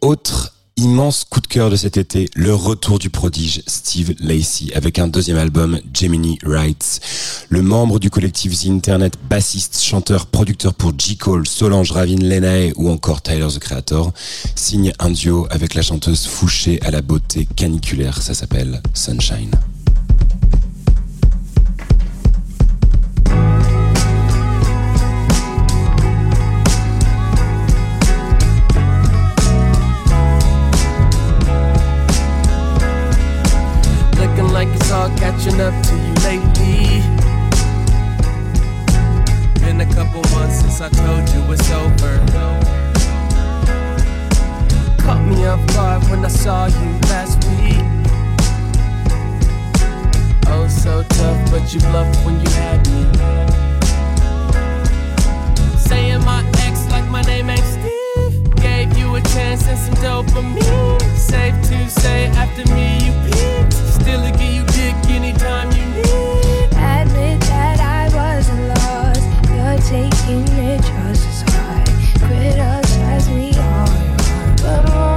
Autre 0.00 0.52
immense 0.76 1.24
coup 1.24 1.40
de 1.40 1.46
cœur 1.46 1.70
de 1.70 1.76
cet 1.76 1.96
été, 1.96 2.28
le 2.34 2.52
retour 2.52 2.98
du 2.98 3.08
prodige 3.08 3.62
Steve 3.66 4.14
Lacey 4.20 4.74
avec 4.74 4.98
un 4.98 5.06
deuxième 5.06 5.38
album, 5.38 5.80
Gemini 5.94 6.38
Writes. 6.44 7.00
Le 7.48 7.62
membre 7.62 7.98
du 7.98 8.10
collectif 8.10 8.60
The 8.60 8.66
Internet, 8.66 9.14
bassiste, 9.30 9.80
chanteur, 9.80 10.26
producteur 10.26 10.74
pour 10.74 10.92
J. 10.98 11.16
Cole, 11.16 11.46
Solange, 11.46 11.92
Ravin, 11.92 12.16
Lenae 12.16 12.72
ou 12.76 12.90
encore 12.90 13.22
Tyler 13.22 13.48
the 13.48 13.60
Creator, 13.60 14.12
signe 14.56 14.92
un 14.98 15.10
duo 15.10 15.46
avec 15.50 15.74
la 15.74 15.82
chanteuse 15.82 16.26
Fouché 16.26 16.80
à 16.82 16.90
la 16.90 17.02
beauté 17.02 17.48
caniculaire, 17.56 18.20
ça 18.20 18.34
s'appelle 18.34 18.82
Sunshine. 18.92 19.52
Catching 34.88 35.60
up 35.60 35.74
to 35.84 35.94
you 35.96 36.14
lately. 36.22 37.02
Been 39.60 39.80
a 39.80 39.94
couple 39.94 40.22
months 40.30 40.60
since 40.60 40.80
I 40.80 40.88
told 40.88 41.28
you 41.30 41.52
it's 41.52 41.70
over. 41.72 42.18
Caught 45.02 45.26
me 45.26 45.44
off 45.46 45.66
guard 45.74 46.02
when 46.04 46.24
I 46.24 46.28
saw 46.28 46.66
you 46.66 46.90
last 47.10 47.42
week. 47.44 47.82
Oh, 50.48 50.68
so 50.68 51.02
tough, 51.02 51.50
but 51.50 51.74
you 51.74 51.80
bluffed 51.80 52.24
when 52.24 52.40
you 52.40 52.50
had 52.50 52.86
me. 52.92 53.02
Saying 55.78 56.24
my 56.24 56.44
ex 56.58 56.88
like 56.90 57.08
my 57.10 57.22
name 57.22 57.50
ain't 57.50 57.64
Steve. 57.64 58.54
Gave 58.56 58.96
you 58.96 59.16
a 59.16 59.20
chance 59.20 59.66
and 59.66 59.78
some 59.78 59.94
dopamine. 59.94 61.00
Safe 61.16 61.60
to 61.70 61.90
say, 61.90 62.26
after 62.26 62.64
me, 62.72 63.06
you 63.06 63.12
peaked. 63.24 63.85
Still 64.06 64.30
give 64.30 64.40
you 64.40 64.64
dick 64.66 64.94
anytime 65.10 65.68
you 65.72 65.84
need. 65.84 66.04
Admit 66.78 67.40
that 67.50 67.80
I 67.80 68.06
wasn't 68.14 68.68
lost. 68.68 69.26
You're 69.50 69.78
taking 69.82 70.46
it 70.62 70.80
just 70.80 71.26
as 71.26 71.42
hard. 71.50 71.88
Criticize 72.22 73.28
me 73.28 73.50
all 73.58 73.88
you 73.98 74.14
want, 74.14 74.62
but 74.62 74.90
I'm 74.90 75.15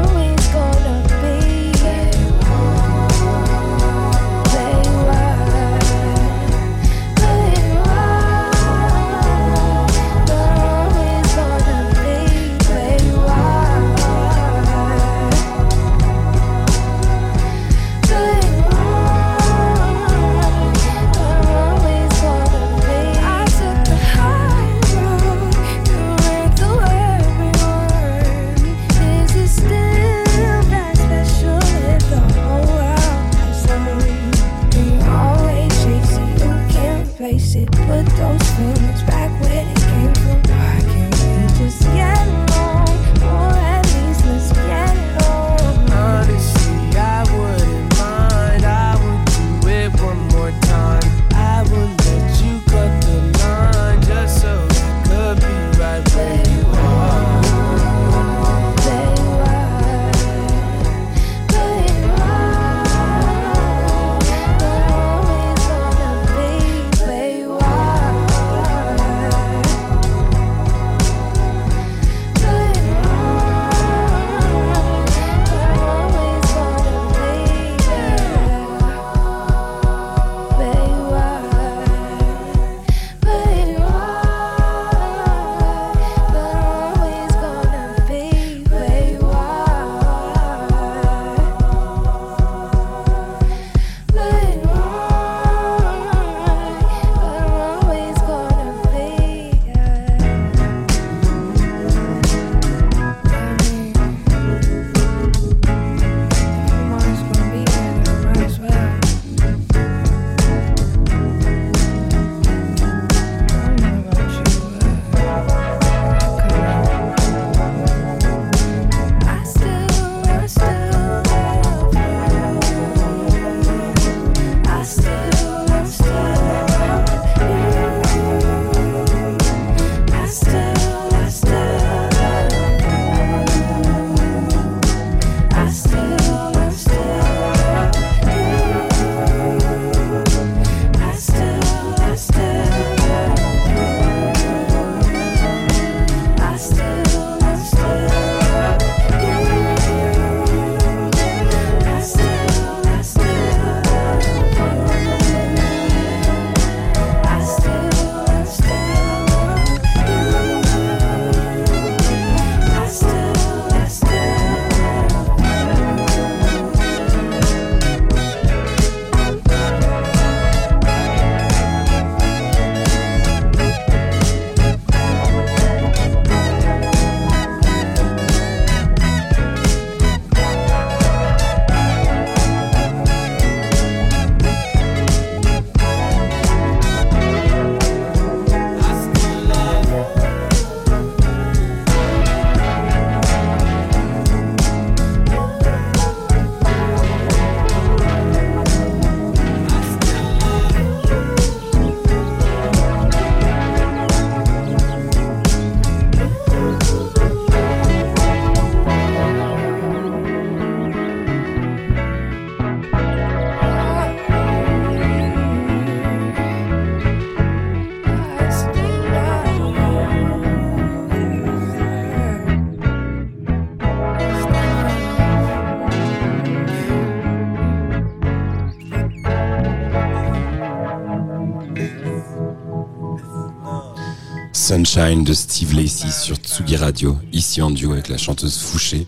De 234.96 235.34
Steve 235.34 235.76
Lacey 235.76 236.10
sur 236.10 236.38
Tsugi 236.38 236.76
Radio, 236.76 237.16
ici 237.32 237.62
en 237.62 237.70
duo 237.70 237.92
avec 237.94 238.10
la 238.10 238.18
chanteuse 238.18 238.58
Fouché. 238.58 239.06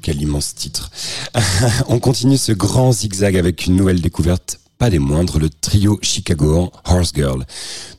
quel 0.00 0.22
immense 0.22 0.54
titre. 0.54 0.90
On 1.88 1.98
continue 1.98 2.38
ce 2.38 2.52
grand 2.52 2.92
zigzag 2.92 3.36
avec 3.36 3.66
une 3.66 3.76
nouvelle 3.76 4.00
découverte 4.00 4.58
pas 4.82 4.90
des 4.90 4.98
moindres, 4.98 5.38
le 5.38 5.48
trio 5.48 5.96
chicagoan 6.02 6.70
Horse 6.86 7.12
Girl. 7.14 7.46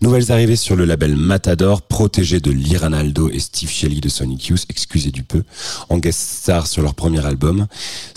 Nouvelles 0.01 0.33
arrivées 0.33 0.57
sur 0.57 0.75
le 0.75 0.83
label 0.83 1.15
Matador, 1.15 1.81
protégé 1.83 2.41
de 2.41 2.51
Liranaldo 2.51 3.29
et 3.29 3.39
Steve 3.39 3.69
Shelley 3.69 4.01
de 4.01 4.09
Sonic 4.09 4.47
Youth, 4.47 4.65
excusez 4.67 5.11
du 5.11 5.23
peu, 5.23 5.43
en 5.87 5.97
guest 5.97 6.19
star 6.19 6.67
sur 6.67 6.81
leur 6.81 6.93
premier 6.93 7.25
album. 7.25 7.67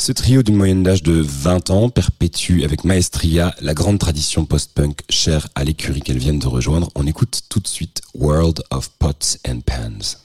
Ce 0.07 0.13
trio 0.13 0.45
d'une 0.45 0.55
moyenne 0.55 0.85
d'âge 0.85 1.03
de 1.03 1.15
20 1.15 1.71
ans 1.71 1.89
perpétue 1.89 2.63
avec 2.63 2.85
maestria 2.85 3.53
la 3.61 3.75
grande 3.75 3.99
tradition 3.99 4.45
post-punk 4.45 5.01
chère 5.11 5.49
à 5.57 5.65
l'écurie 5.65 6.01
qu'elles 6.01 6.17
viennent 6.17 6.39
de 6.39 6.47
rejoindre. 6.47 6.91
On 6.95 7.09
écoute 7.09 7.41
tout 7.49 7.59
de 7.59 7.67
suite 7.67 8.03
World 8.15 8.63
of 8.71 8.89
Pots 9.01 9.37
and 9.49 9.63
Pans. 9.67 10.23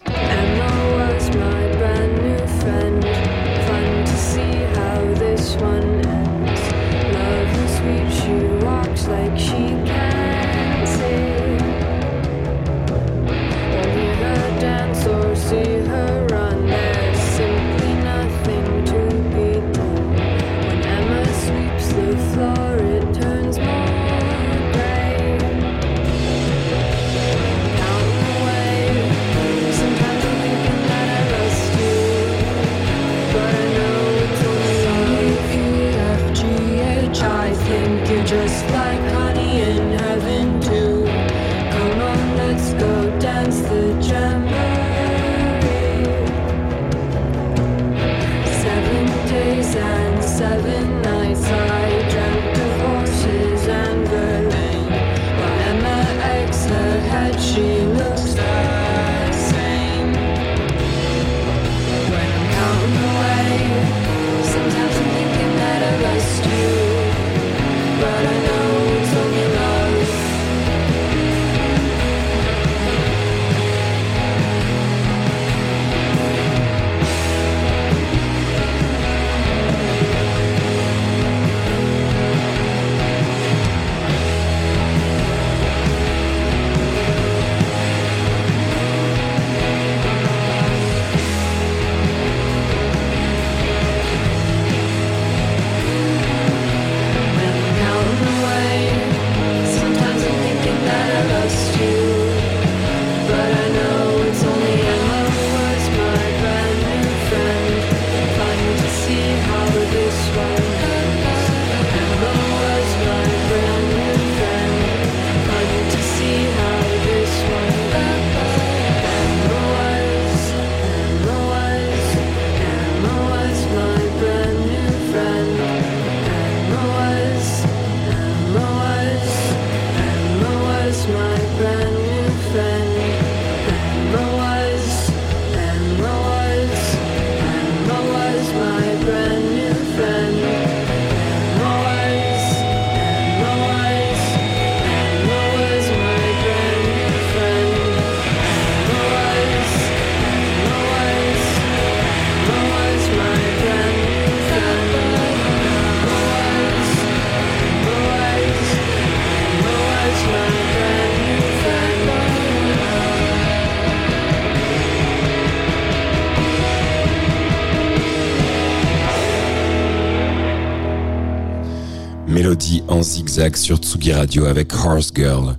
En 172.88 173.03
zigzag 173.03 173.57
sur 173.57 173.77
Tsugi 173.77 174.13
Radio 174.13 174.45
avec 174.45 174.73
Horse 174.73 175.11
Girl. 175.13 175.57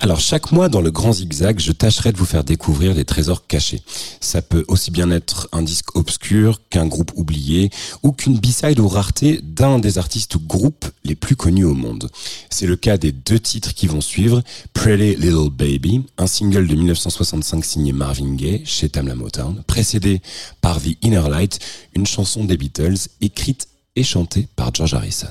Alors 0.00 0.18
chaque 0.18 0.50
mois 0.50 0.68
dans 0.68 0.80
le 0.80 0.90
grand 0.90 1.12
zigzag, 1.12 1.60
je 1.60 1.70
tâcherai 1.70 2.10
de 2.10 2.16
vous 2.16 2.24
faire 2.24 2.42
découvrir 2.42 2.96
des 2.96 3.04
trésors 3.04 3.46
cachés. 3.46 3.82
Ça 4.20 4.42
peut 4.42 4.64
aussi 4.66 4.90
bien 4.90 5.12
être 5.12 5.48
un 5.52 5.62
disque 5.62 5.94
obscur 5.94 6.60
qu'un 6.70 6.86
groupe 6.86 7.12
oublié 7.14 7.70
ou 8.02 8.10
qu'une 8.10 8.36
b-side 8.36 8.80
ou 8.80 8.88
rareté 8.88 9.40
d'un 9.44 9.78
des 9.78 9.96
artistes 9.96 10.34
ou 10.34 10.40
groupes 10.40 10.86
les 11.04 11.14
plus 11.14 11.36
connus 11.36 11.64
au 11.64 11.74
monde. 11.74 12.10
C'est 12.50 12.66
le 12.66 12.74
cas 12.74 12.98
des 12.98 13.12
deux 13.12 13.38
titres 13.38 13.72
qui 13.72 13.86
vont 13.86 14.00
suivre, 14.00 14.42
Pretty 14.74 15.14
Little 15.14 15.50
Baby, 15.50 16.02
un 16.18 16.26
single 16.26 16.66
de 16.66 16.74
1965 16.74 17.64
signé 17.64 17.92
Marvin 17.92 18.34
Gaye 18.34 18.62
chez 18.64 18.88
Tamla 18.88 19.14
Motown, 19.14 19.62
précédé 19.68 20.20
par 20.60 20.80
The 20.80 20.96
Inner 21.02 21.28
Light, 21.30 21.60
une 21.94 22.06
chanson 22.06 22.42
des 22.42 22.56
Beatles 22.56 23.08
écrite 23.20 23.68
et 23.94 24.02
chantée 24.02 24.48
par 24.56 24.74
George 24.74 24.94
Harrison. 24.94 25.28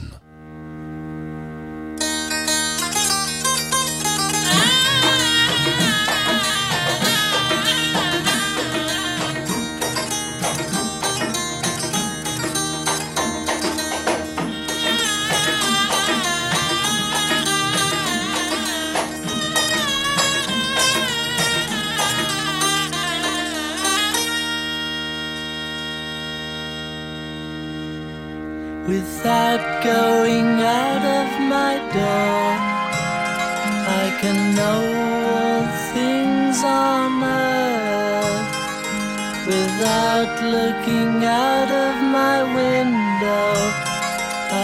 Without 40.21 40.43
looking 40.43 41.25
out 41.25 41.71
of 41.71 41.95
my 42.19 42.43
window, 42.43 43.53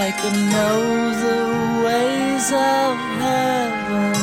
I 0.03 0.13
can 0.19 0.35
know 0.53 0.81
the 1.25 1.41
ways 1.83 2.47
of 2.51 2.93
heaven. 3.25 4.13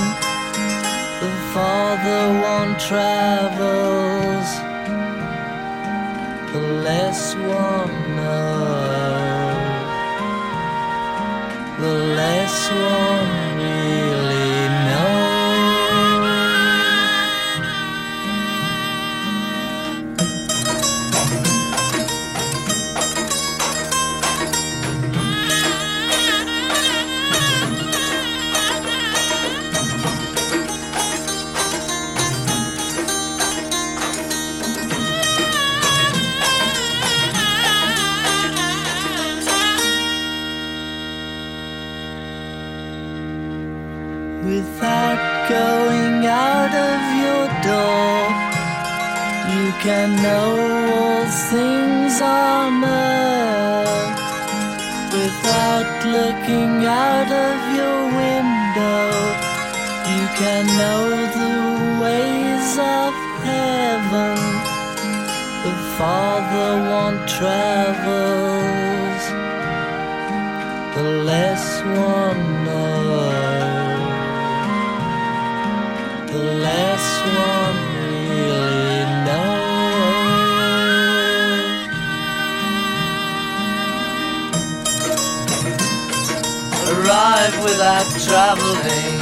The 1.23 1.31
farther 1.53 2.25
one 2.55 2.73
travels, 2.79 4.49
the 6.53 6.63
less 6.87 7.35
one 7.35 7.97
knows, 8.15 9.59
the 11.81 11.95
less 12.15 12.71
one 12.71 13.04
can 49.85 50.17
know 50.23 50.51
all 50.97 51.27
things 51.53 52.17
on 52.23 52.83
earth 52.83 54.17
without 55.13 55.91
looking 56.17 56.73
out 56.87 57.31
of 57.47 57.59
your 57.79 58.01
window. 58.23 59.09
You 60.15 60.25
can 60.41 60.65
know 60.81 61.05
the 61.39 61.57
ways 62.03 62.71
of 62.99 63.13
heaven. 63.45 64.39
The 65.65 65.75
farther 65.99 66.73
one 67.01 67.19
travels, 67.37 69.25
the 70.97 71.07
less 71.31 71.67
one 71.85 72.34
Arrive 87.45 87.63
without 87.63 88.07
traveling. 88.25 89.21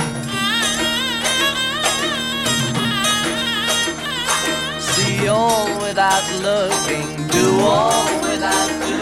See 4.81 5.27
all 5.27 5.67
without 5.81 6.23
looking. 6.41 7.27
Do 7.27 7.61
all 7.63 8.21
without 8.23 8.87
doing. 8.87 9.02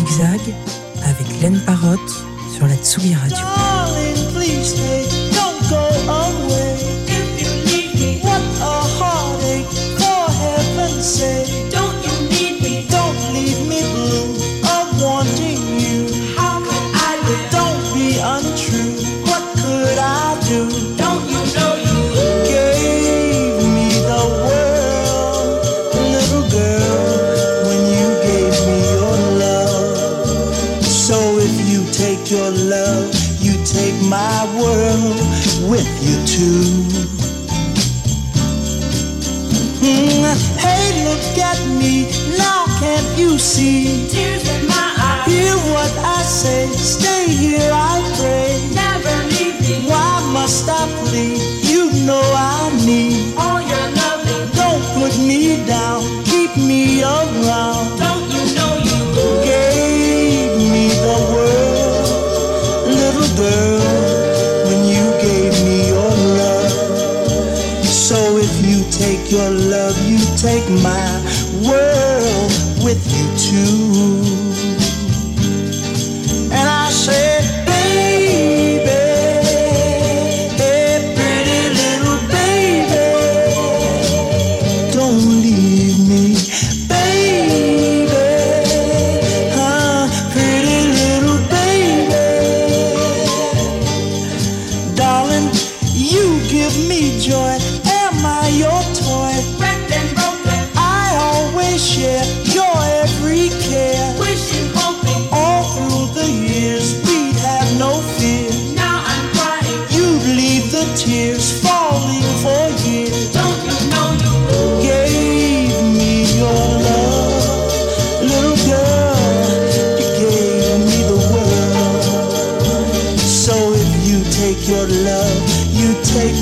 Zigzag 0.00 0.40
avec 1.04 1.26
Laine 1.42 1.60
Parotte 1.66 2.00
sur 2.56 2.66
la 2.66 2.76
Tsugi 2.76 3.14
Radio. 3.14 3.36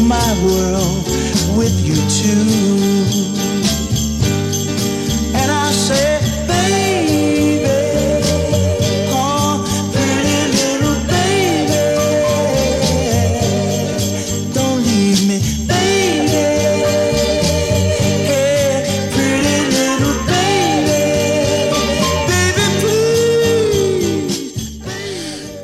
My 0.09 0.33
world 0.43 1.05
with 1.59 1.77
you. 1.85 1.99
And 5.35 5.51
I. 5.51 5.69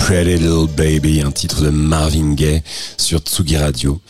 Pretty 0.04 0.36
Little 0.36 0.68
Baby, 0.68 1.22
un 1.22 1.32
titre 1.32 1.62
de 1.62 1.70
Marvin 1.70 2.34
Gaye 2.34 2.62
sur 2.98 3.20
Tsugi 3.20 3.56
Radio. 3.56 4.00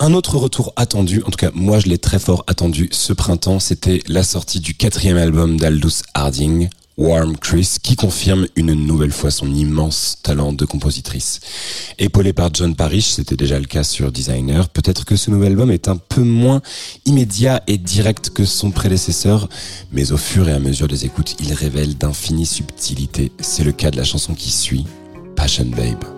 Un 0.00 0.14
autre 0.14 0.36
retour 0.36 0.72
attendu, 0.76 1.22
en 1.24 1.30
tout 1.30 1.36
cas 1.36 1.50
moi 1.54 1.80
je 1.80 1.88
l'ai 1.88 1.98
très 1.98 2.20
fort 2.20 2.44
attendu 2.46 2.88
ce 2.92 3.12
printemps, 3.12 3.58
c'était 3.58 4.00
la 4.06 4.22
sortie 4.22 4.60
du 4.60 4.74
quatrième 4.74 5.16
album 5.16 5.58
d'Aldous 5.58 6.02
Harding, 6.14 6.68
Warm 6.96 7.36
Chris, 7.36 7.78
qui 7.82 7.96
confirme 7.96 8.46
une 8.54 8.74
nouvelle 8.74 9.10
fois 9.10 9.32
son 9.32 9.52
immense 9.52 10.18
talent 10.22 10.52
de 10.52 10.64
compositrice. 10.64 11.40
Épaulée 11.98 12.32
par 12.32 12.54
John 12.54 12.76
Parrish, 12.76 13.06
c'était 13.06 13.36
déjà 13.36 13.58
le 13.58 13.66
cas 13.66 13.82
sur 13.82 14.12
Designer, 14.12 14.68
peut-être 14.68 15.04
que 15.04 15.16
ce 15.16 15.32
nouvel 15.32 15.48
album 15.50 15.72
est 15.72 15.88
un 15.88 15.96
peu 15.96 16.22
moins 16.22 16.62
immédiat 17.04 17.64
et 17.66 17.76
direct 17.76 18.30
que 18.30 18.44
son 18.44 18.70
prédécesseur, 18.70 19.48
mais 19.90 20.12
au 20.12 20.16
fur 20.16 20.48
et 20.48 20.52
à 20.52 20.60
mesure 20.60 20.86
des 20.86 21.06
écoutes, 21.06 21.34
il 21.40 21.52
révèle 21.52 21.98
d'infinies 21.98 22.46
subtilités. 22.46 23.32
C'est 23.40 23.64
le 23.64 23.72
cas 23.72 23.90
de 23.90 23.96
la 23.96 24.04
chanson 24.04 24.34
qui 24.34 24.52
suit, 24.52 24.86
Passion 25.34 25.66
Babe. 25.66 26.17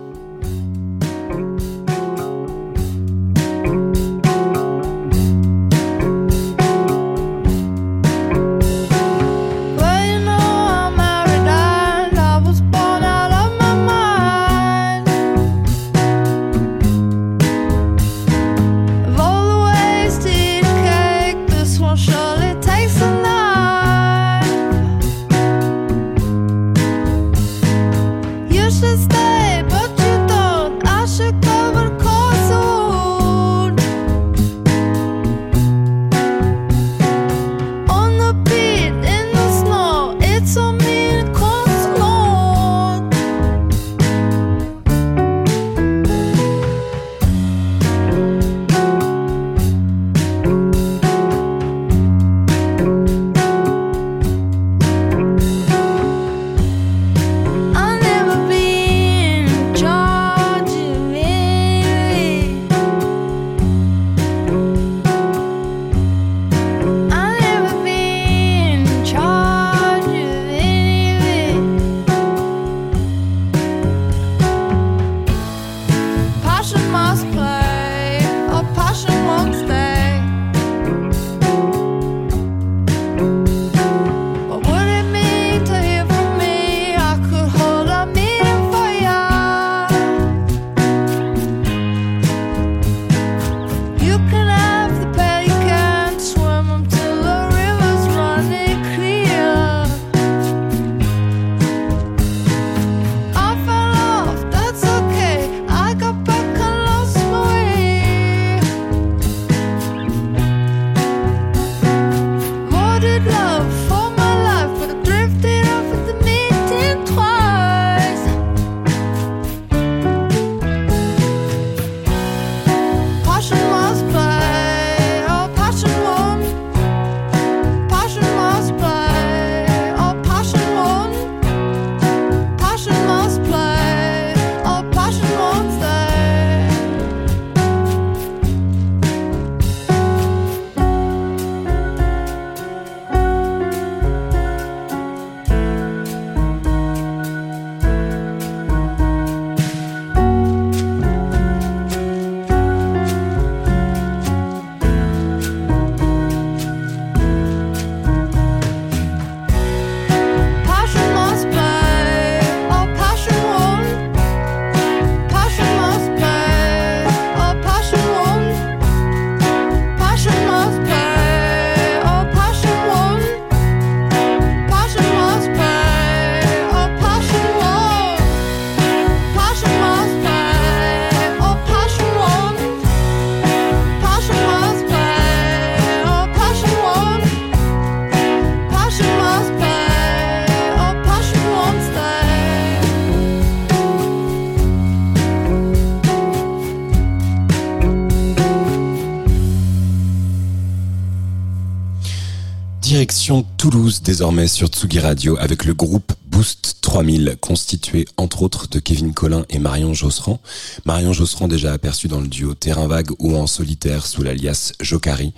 Désormais 204.11 204.49
sur 204.49 204.67
Tsugi 204.67 204.99
Radio 204.99 205.37
avec 205.39 205.63
le 205.63 205.73
groupe 205.73 206.11
Boost 206.25 206.79
3000 206.81 207.37
constitué 207.39 208.05
entre 208.17 208.41
autres 208.41 208.67
de 208.67 208.77
Kevin 208.79 209.13
Collin 209.13 209.45
et 209.49 209.57
Marion 209.57 209.93
Josserand. 209.93 210.41
Marion 210.83 211.13
Josserand 211.13 211.47
déjà 211.47 211.71
aperçu 211.71 212.09
dans 212.09 212.19
le 212.19 212.27
duo 212.27 212.53
Terrain 212.53 212.87
Vague 212.87 213.11
ou 213.19 213.37
en 213.37 213.47
solitaire 213.47 214.05
sous 214.05 214.21
l'alias 214.21 214.73
Jokari. 214.81 215.31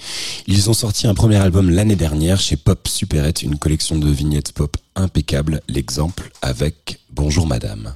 Ils 0.47 0.71
ont 0.71 0.74
sorti 0.74 1.05
un 1.05 1.13
premier 1.13 1.36
album 1.36 1.69
l'année 1.69 1.95
dernière 1.95 2.39
chez 2.39 2.55
Pop 2.55 2.88
Superette, 2.88 3.43
une 3.43 3.59
collection 3.59 3.99
de 3.99 4.09
vignettes 4.09 4.53
pop 4.53 4.76
impeccable, 4.95 5.61
l'exemple 5.67 6.32
avec 6.41 6.99
Bonjour 7.11 7.45
Madame. 7.45 7.93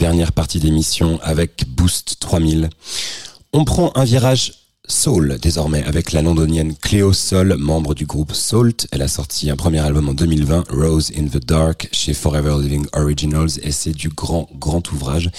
Dernière 0.00 0.32
partie 0.32 0.60
d'émission 0.60 1.20
avec 1.22 1.66
Boost 1.68 2.16
3000. 2.20 2.70
On 3.52 3.66
prend 3.66 3.92
un 3.94 4.04
virage 4.04 4.54
soul 4.88 5.36
désormais 5.42 5.84
avec 5.84 6.12
la 6.12 6.22
londonienne 6.22 6.74
Cléo 6.74 7.12
Sol, 7.12 7.56
membre 7.58 7.94
du 7.94 8.06
groupe 8.06 8.32
Salt. 8.32 8.86
Elle 8.92 9.02
a 9.02 9.08
sorti 9.08 9.50
un 9.50 9.56
premier 9.56 9.80
album 9.80 10.08
en 10.08 10.14
2020, 10.14 10.64
Rose 10.70 11.12
in 11.18 11.26
the 11.26 11.44
Dark, 11.44 11.90
chez 11.92 12.14
Forever 12.14 12.56
Living 12.62 12.86
Originals, 12.94 13.50
et 13.62 13.72
c'est 13.72 13.92
du 13.92 14.08
grand, 14.08 14.48
grand 14.58 14.90
ouvrage. 14.90 15.30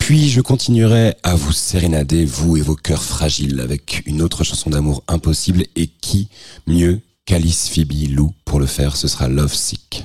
Puis 0.00 0.28
je 0.28 0.40
continuerai 0.40 1.14
à 1.22 1.36
vous 1.36 1.52
sérénader, 1.52 2.24
vous 2.24 2.56
et 2.56 2.60
vos 2.60 2.74
cœurs 2.74 3.04
fragiles, 3.04 3.60
avec 3.60 4.02
une 4.06 4.20
autre 4.20 4.42
chanson 4.42 4.70
d'amour 4.70 5.04
impossible, 5.06 5.64
et 5.76 5.86
qui 5.86 6.26
mieux 6.66 7.00
qu'Alice 7.24 7.68
Phoebe 7.68 8.10
Lou 8.10 8.32
pour 8.44 8.58
le 8.58 8.66
faire, 8.66 8.96
ce 8.96 9.06
sera 9.06 9.28
Love 9.28 9.54
Sick. 9.54 10.04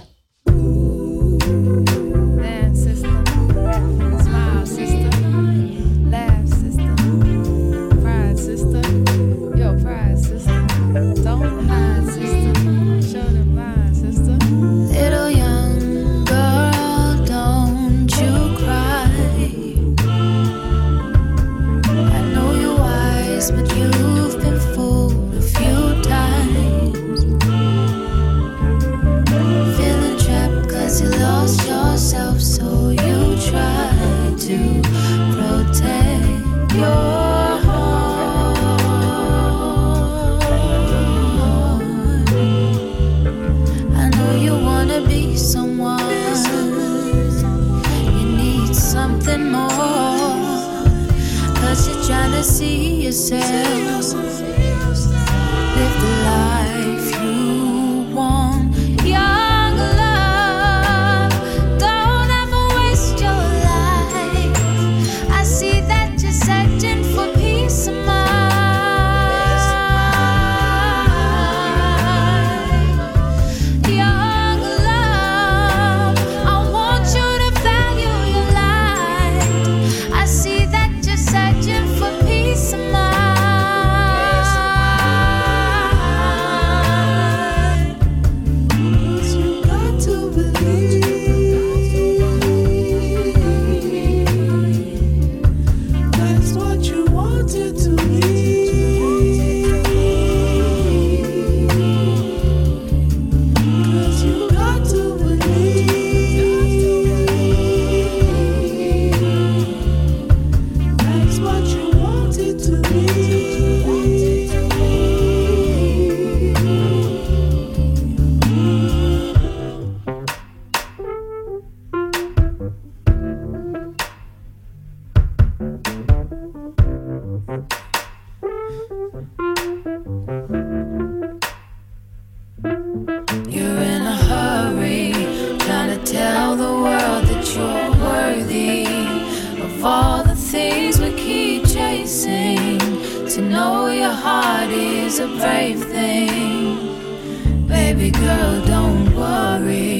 heart 144.18 144.72
is 144.72 145.20
a 145.20 145.28
brave 145.28 145.84
thing. 145.84 147.68
Baby 147.68 148.10
girl, 148.12 148.66
don't 148.66 149.16
worry. 149.16 150.00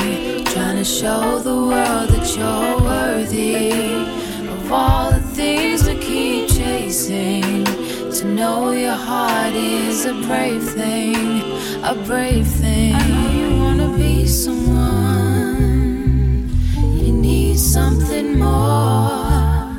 Trying 0.54 0.78
to 0.78 0.86
show 0.86 1.40
the 1.40 1.56
world 1.72 2.10
that 2.14 2.28
you're 2.36 2.78
worthy 2.82 3.72
of 4.54 4.72
all 4.72 5.12
the 5.12 5.22
things 5.40 5.88
we 5.88 5.96
keep 6.10 6.50
chasing. 6.50 7.66
To 8.18 8.26
know 8.26 8.72
your 8.72 9.00
heart 9.10 9.54
is 9.54 10.06
a 10.06 10.14
brave 10.28 10.64
thing, 10.64 11.42
a 11.84 11.94
brave 12.10 12.48
thing. 12.48 12.96
I 12.96 13.08
know 13.08 13.30
you 13.40 13.50
wanna 13.64 13.90
be 13.98 14.26
someone, 14.26 15.70
you 17.02 17.12
need 17.14 17.58
something 17.60 18.40
more. 18.40 19.76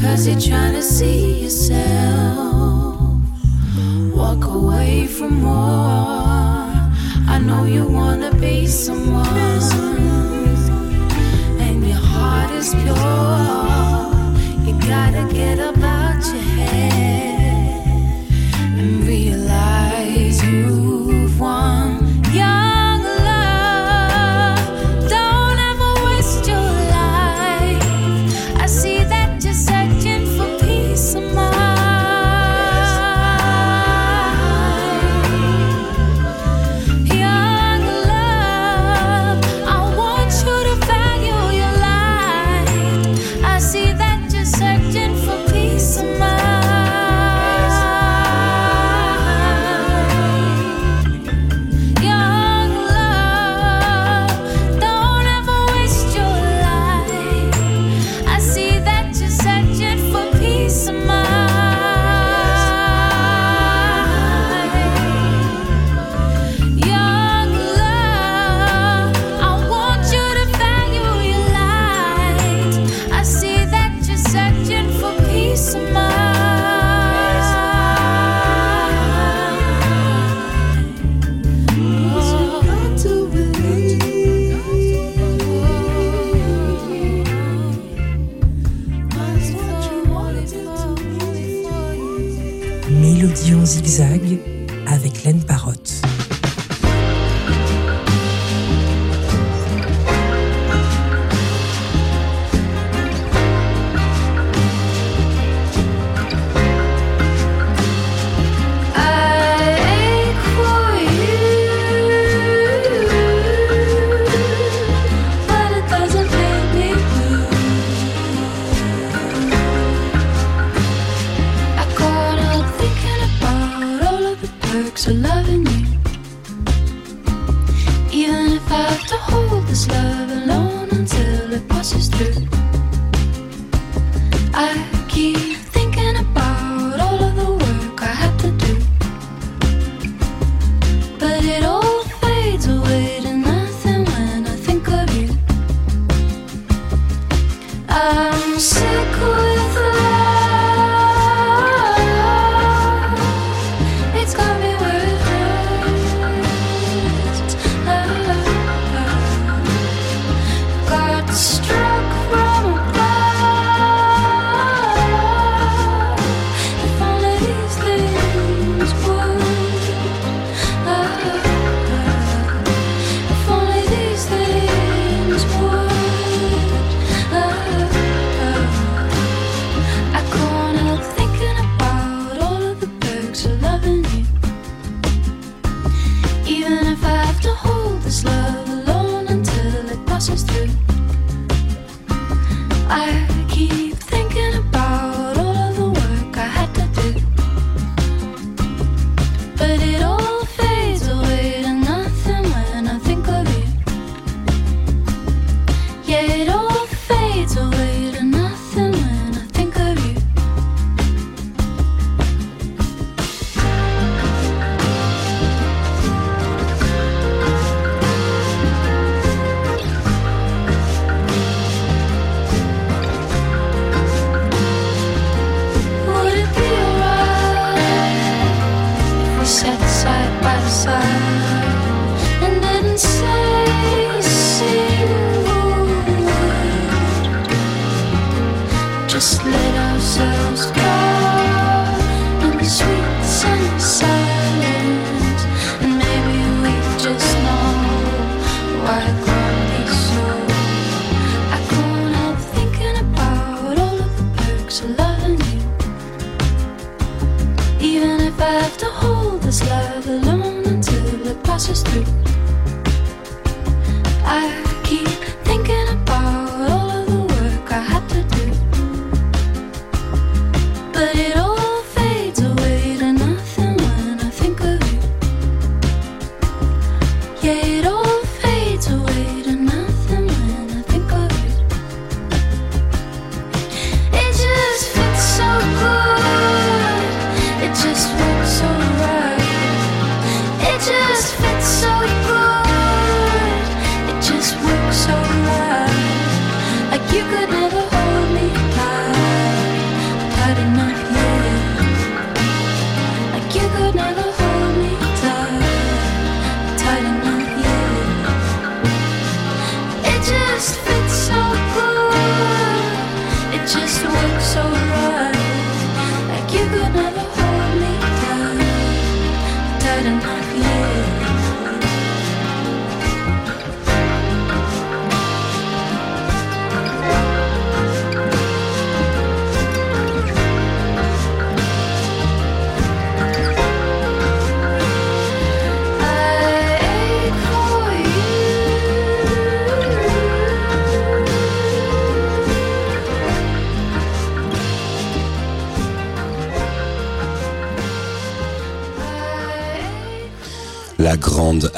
Cause 0.00 0.26
you're 0.26 0.40
trying 0.40 0.74
to 0.74 0.82
see 0.82 1.42
yourself 1.44 2.49
walk 4.30 4.44
away 4.44 5.06
from 5.06 5.42
more. 5.42 6.70
I 7.34 7.40
know 7.44 7.64
you 7.64 7.84
wanna 7.84 8.32
be 8.34 8.66
someone, 8.66 9.26
and 11.58 11.84
your 11.84 12.02
heart 12.12 12.50
is 12.52 12.72
pure. 12.82 14.04
You 14.66 14.74
gotta 14.88 15.24
get 15.32 15.58
about 15.58 16.24
your 16.32 16.44
head. 16.56 17.09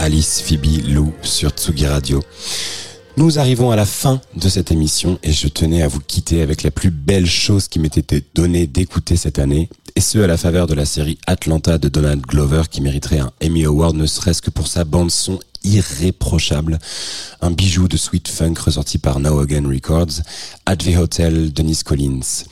Alice 0.03 0.43
Phoebe 0.43 0.89
Lou 0.89 1.15
sur 1.23 1.51
Tsugi 1.51 1.87
Radio. 1.87 2.21
Nous 3.17 3.39
arrivons 3.39 3.71
à 3.71 3.77
la 3.77 3.87
fin 3.87 4.21
de 4.35 4.49
cette 4.49 4.73
émission 4.73 5.17
et 5.23 5.31
je 5.31 5.47
tenais 5.47 5.81
à 5.83 5.87
vous 5.87 6.01
quitter 6.01 6.43
avec 6.43 6.65
la 6.65 6.73
plus 6.73 6.91
belle 6.91 7.29
chose 7.29 7.69
qui 7.69 7.79
m'ait 7.79 7.87
été 7.87 8.25
donnée 8.35 8.67
d'écouter 8.67 9.17
cette 9.17 9.39
année, 9.39 9.69
et 9.95 10.01
ce 10.01 10.19
à 10.19 10.27
la 10.27 10.37
faveur 10.37 10.67
de 10.67 10.75
la 10.75 10.87
série 10.87 11.19
Atlanta 11.29 11.79
de 11.79 11.89
Donald 11.89 12.21
Glover 12.21 12.63
qui 12.69 12.81
mériterait 12.81 13.21
un 13.21 13.31
Emmy 13.45 13.65
Award 13.65 13.95
ne 13.95 14.07
serait-ce 14.07 14.43
que 14.43 14.51
pour 14.51 14.67
sa 14.67 14.85
bande 14.85 15.13
son 15.13 15.39
irréprochable, 15.63 16.81
un 17.41 17.53
bijou 17.53 17.87
de 17.87 17.97
sweet 17.97 18.27
funk 18.27 18.55
ressorti 18.59 18.99
par 18.99 19.21
Now 19.21 19.39
Again 19.39 19.69
Records, 19.69 20.23
Adve 20.67 20.99
Hotel, 20.99 21.53
Denise 21.53 21.85
Collins. 21.85 22.43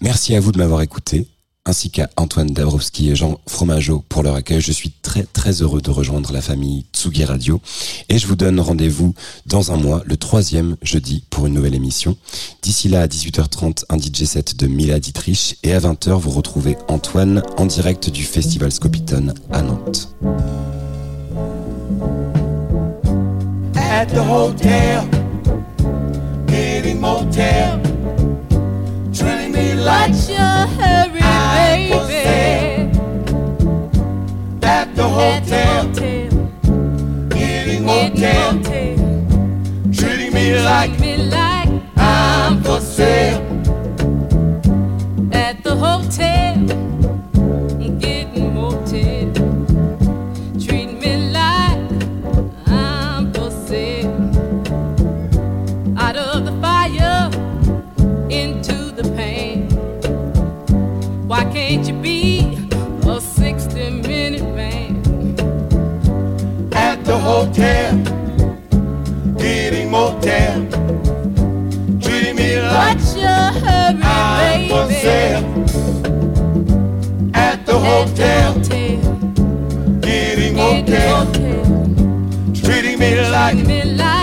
Merci 0.00 0.36
à 0.36 0.40
vous 0.40 0.52
de 0.52 0.58
m'avoir 0.58 0.82
écouté 0.82 1.26
ainsi 1.66 1.90
qu'à 1.90 2.08
Antoine 2.16 2.50
Dabrowski 2.50 3.10
et 3.10 3.16
Jean 3.16 3.38
Fromageau 3.46 4.02
pour 4.08 4.22
leur 4.22 4.34
accueil. 4.34 4.60
Je 4.62 4.72
suis 4.72 4.92
très 5.02 5.24
très 5.24 5.60
heureux 5.60 5.82
de 5.82 5.90
rejoindre 5.90 6.32
la 6.32 6.40
famille 6.40 6.86
Tsugi 6.94 7.24
Radio 7.24 7.60
et 8.08 8.18
je 8.18 8.26
vous 8.26 8.36
donne 8.36 8.58
rendez-vous 8.60 9.14
dans 9.44 9.72
un 9.72 9.76
mois, 9.76 10.02
le 10.06 10.16
troisième 10.16 10.76
jeudi, 10.80 11.24
pour 11.28 11.46
une 11.46 11.54
nouvelle 11.54 11.74
émission. 11.74 12.16
D'ici 12.62 12.88
là, 12.88 13.02
à 13.02 13.06
18h30, 13.06 13.84
un 13.90 13.98
DJ 13.98 14.24
set 14.24 14.56
de 14.56 14.66
Mila 14.66 14.98
Dietrich 15.00 15.58
et 15.62 15.74
à 15.74 15.80
20h, 15.80 16.12
vous 16.12 16.30
retrouvez 16.30 16.78
Antoine 16.88 17.42
en 17.58 17.66
direct 17.66 18.08
du 18.08 18.22
Festival 18.22 18.72
Scopiton 18.72 19.34
à 19.52 19.60
Nantes. 19.60 20.08
at 23.96 24.10
the 24.10 24.22
hotel, 24.22 25.08
getting 26.46 27.00
motel, 27.00 27.80
treating 29.12 29.52
me 29.52 29.74
like 29.74 30.10
What's 30.10 30.28
your 30.28 31.15
baby? 31.76 32.26
at 34.62 34.94
the 34.94 35.02
hotel, 35.02 35.86
hotel, 35.86 36.30
getting 37.28 37.84
getting 37.84 37.84
motel, 37.84 38.52
motel, 38.54 39.92
treating 39.92 40.32
me 40.34 40.58
like 40.66 40.98
I'm 41.96 42.62
for 42.62 42.80
sale. 42.80 43.42
at 45.32 45.62
the 45.62 45.74
hotel, 45.76 46.54
hotel, 67.26 67.96
getting 69.36 69.90
motel, 69.90 70.64
treating 72.00 72.36
me 72.36 72.60
like 72.60 72.96
What's 72.96 73.16
your 73.16 73.46
hurry, 73.64 74.00
I'm 74.02 74.68
for 74.68 74.86
sale. 74.92 75.44
At 77.34 77.66
the 77.66 77.76
hotel, 77.78 78.54
getting 80.00 80.54
motel. 80.54 81.26
treating 82.54 82.98
me 83.00 83.10
like 83.30 84.15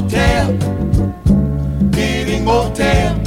motel, 0.00 0.52
needing 1.94 2.44
motel, 2.44 3.18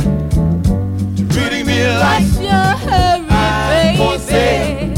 treating 1.32 1.66
me 1.66 1.88
like 1.98 2.30
your 2.40 2.74
hurry, 2.86 3.26
I'm 3.28 3.98
for 3.98 4.20
sale. 4.20 4.94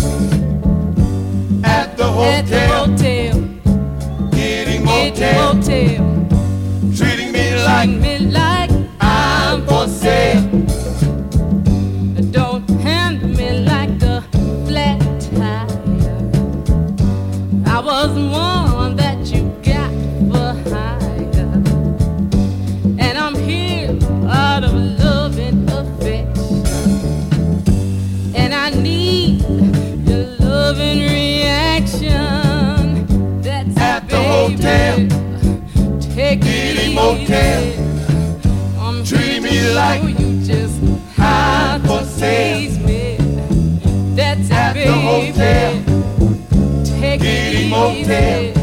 At 1.63 1.95
the 1.95 2.03
hotel, 2.03 2.43
at 2.43 2.49
the 2.49 2.67
motel, 4.83 5.29
motel, 5.33 6.93
treating 6.93 7.31
me 7.31 7.55
like. 7.63 8.10
hotel. 47.81 48.60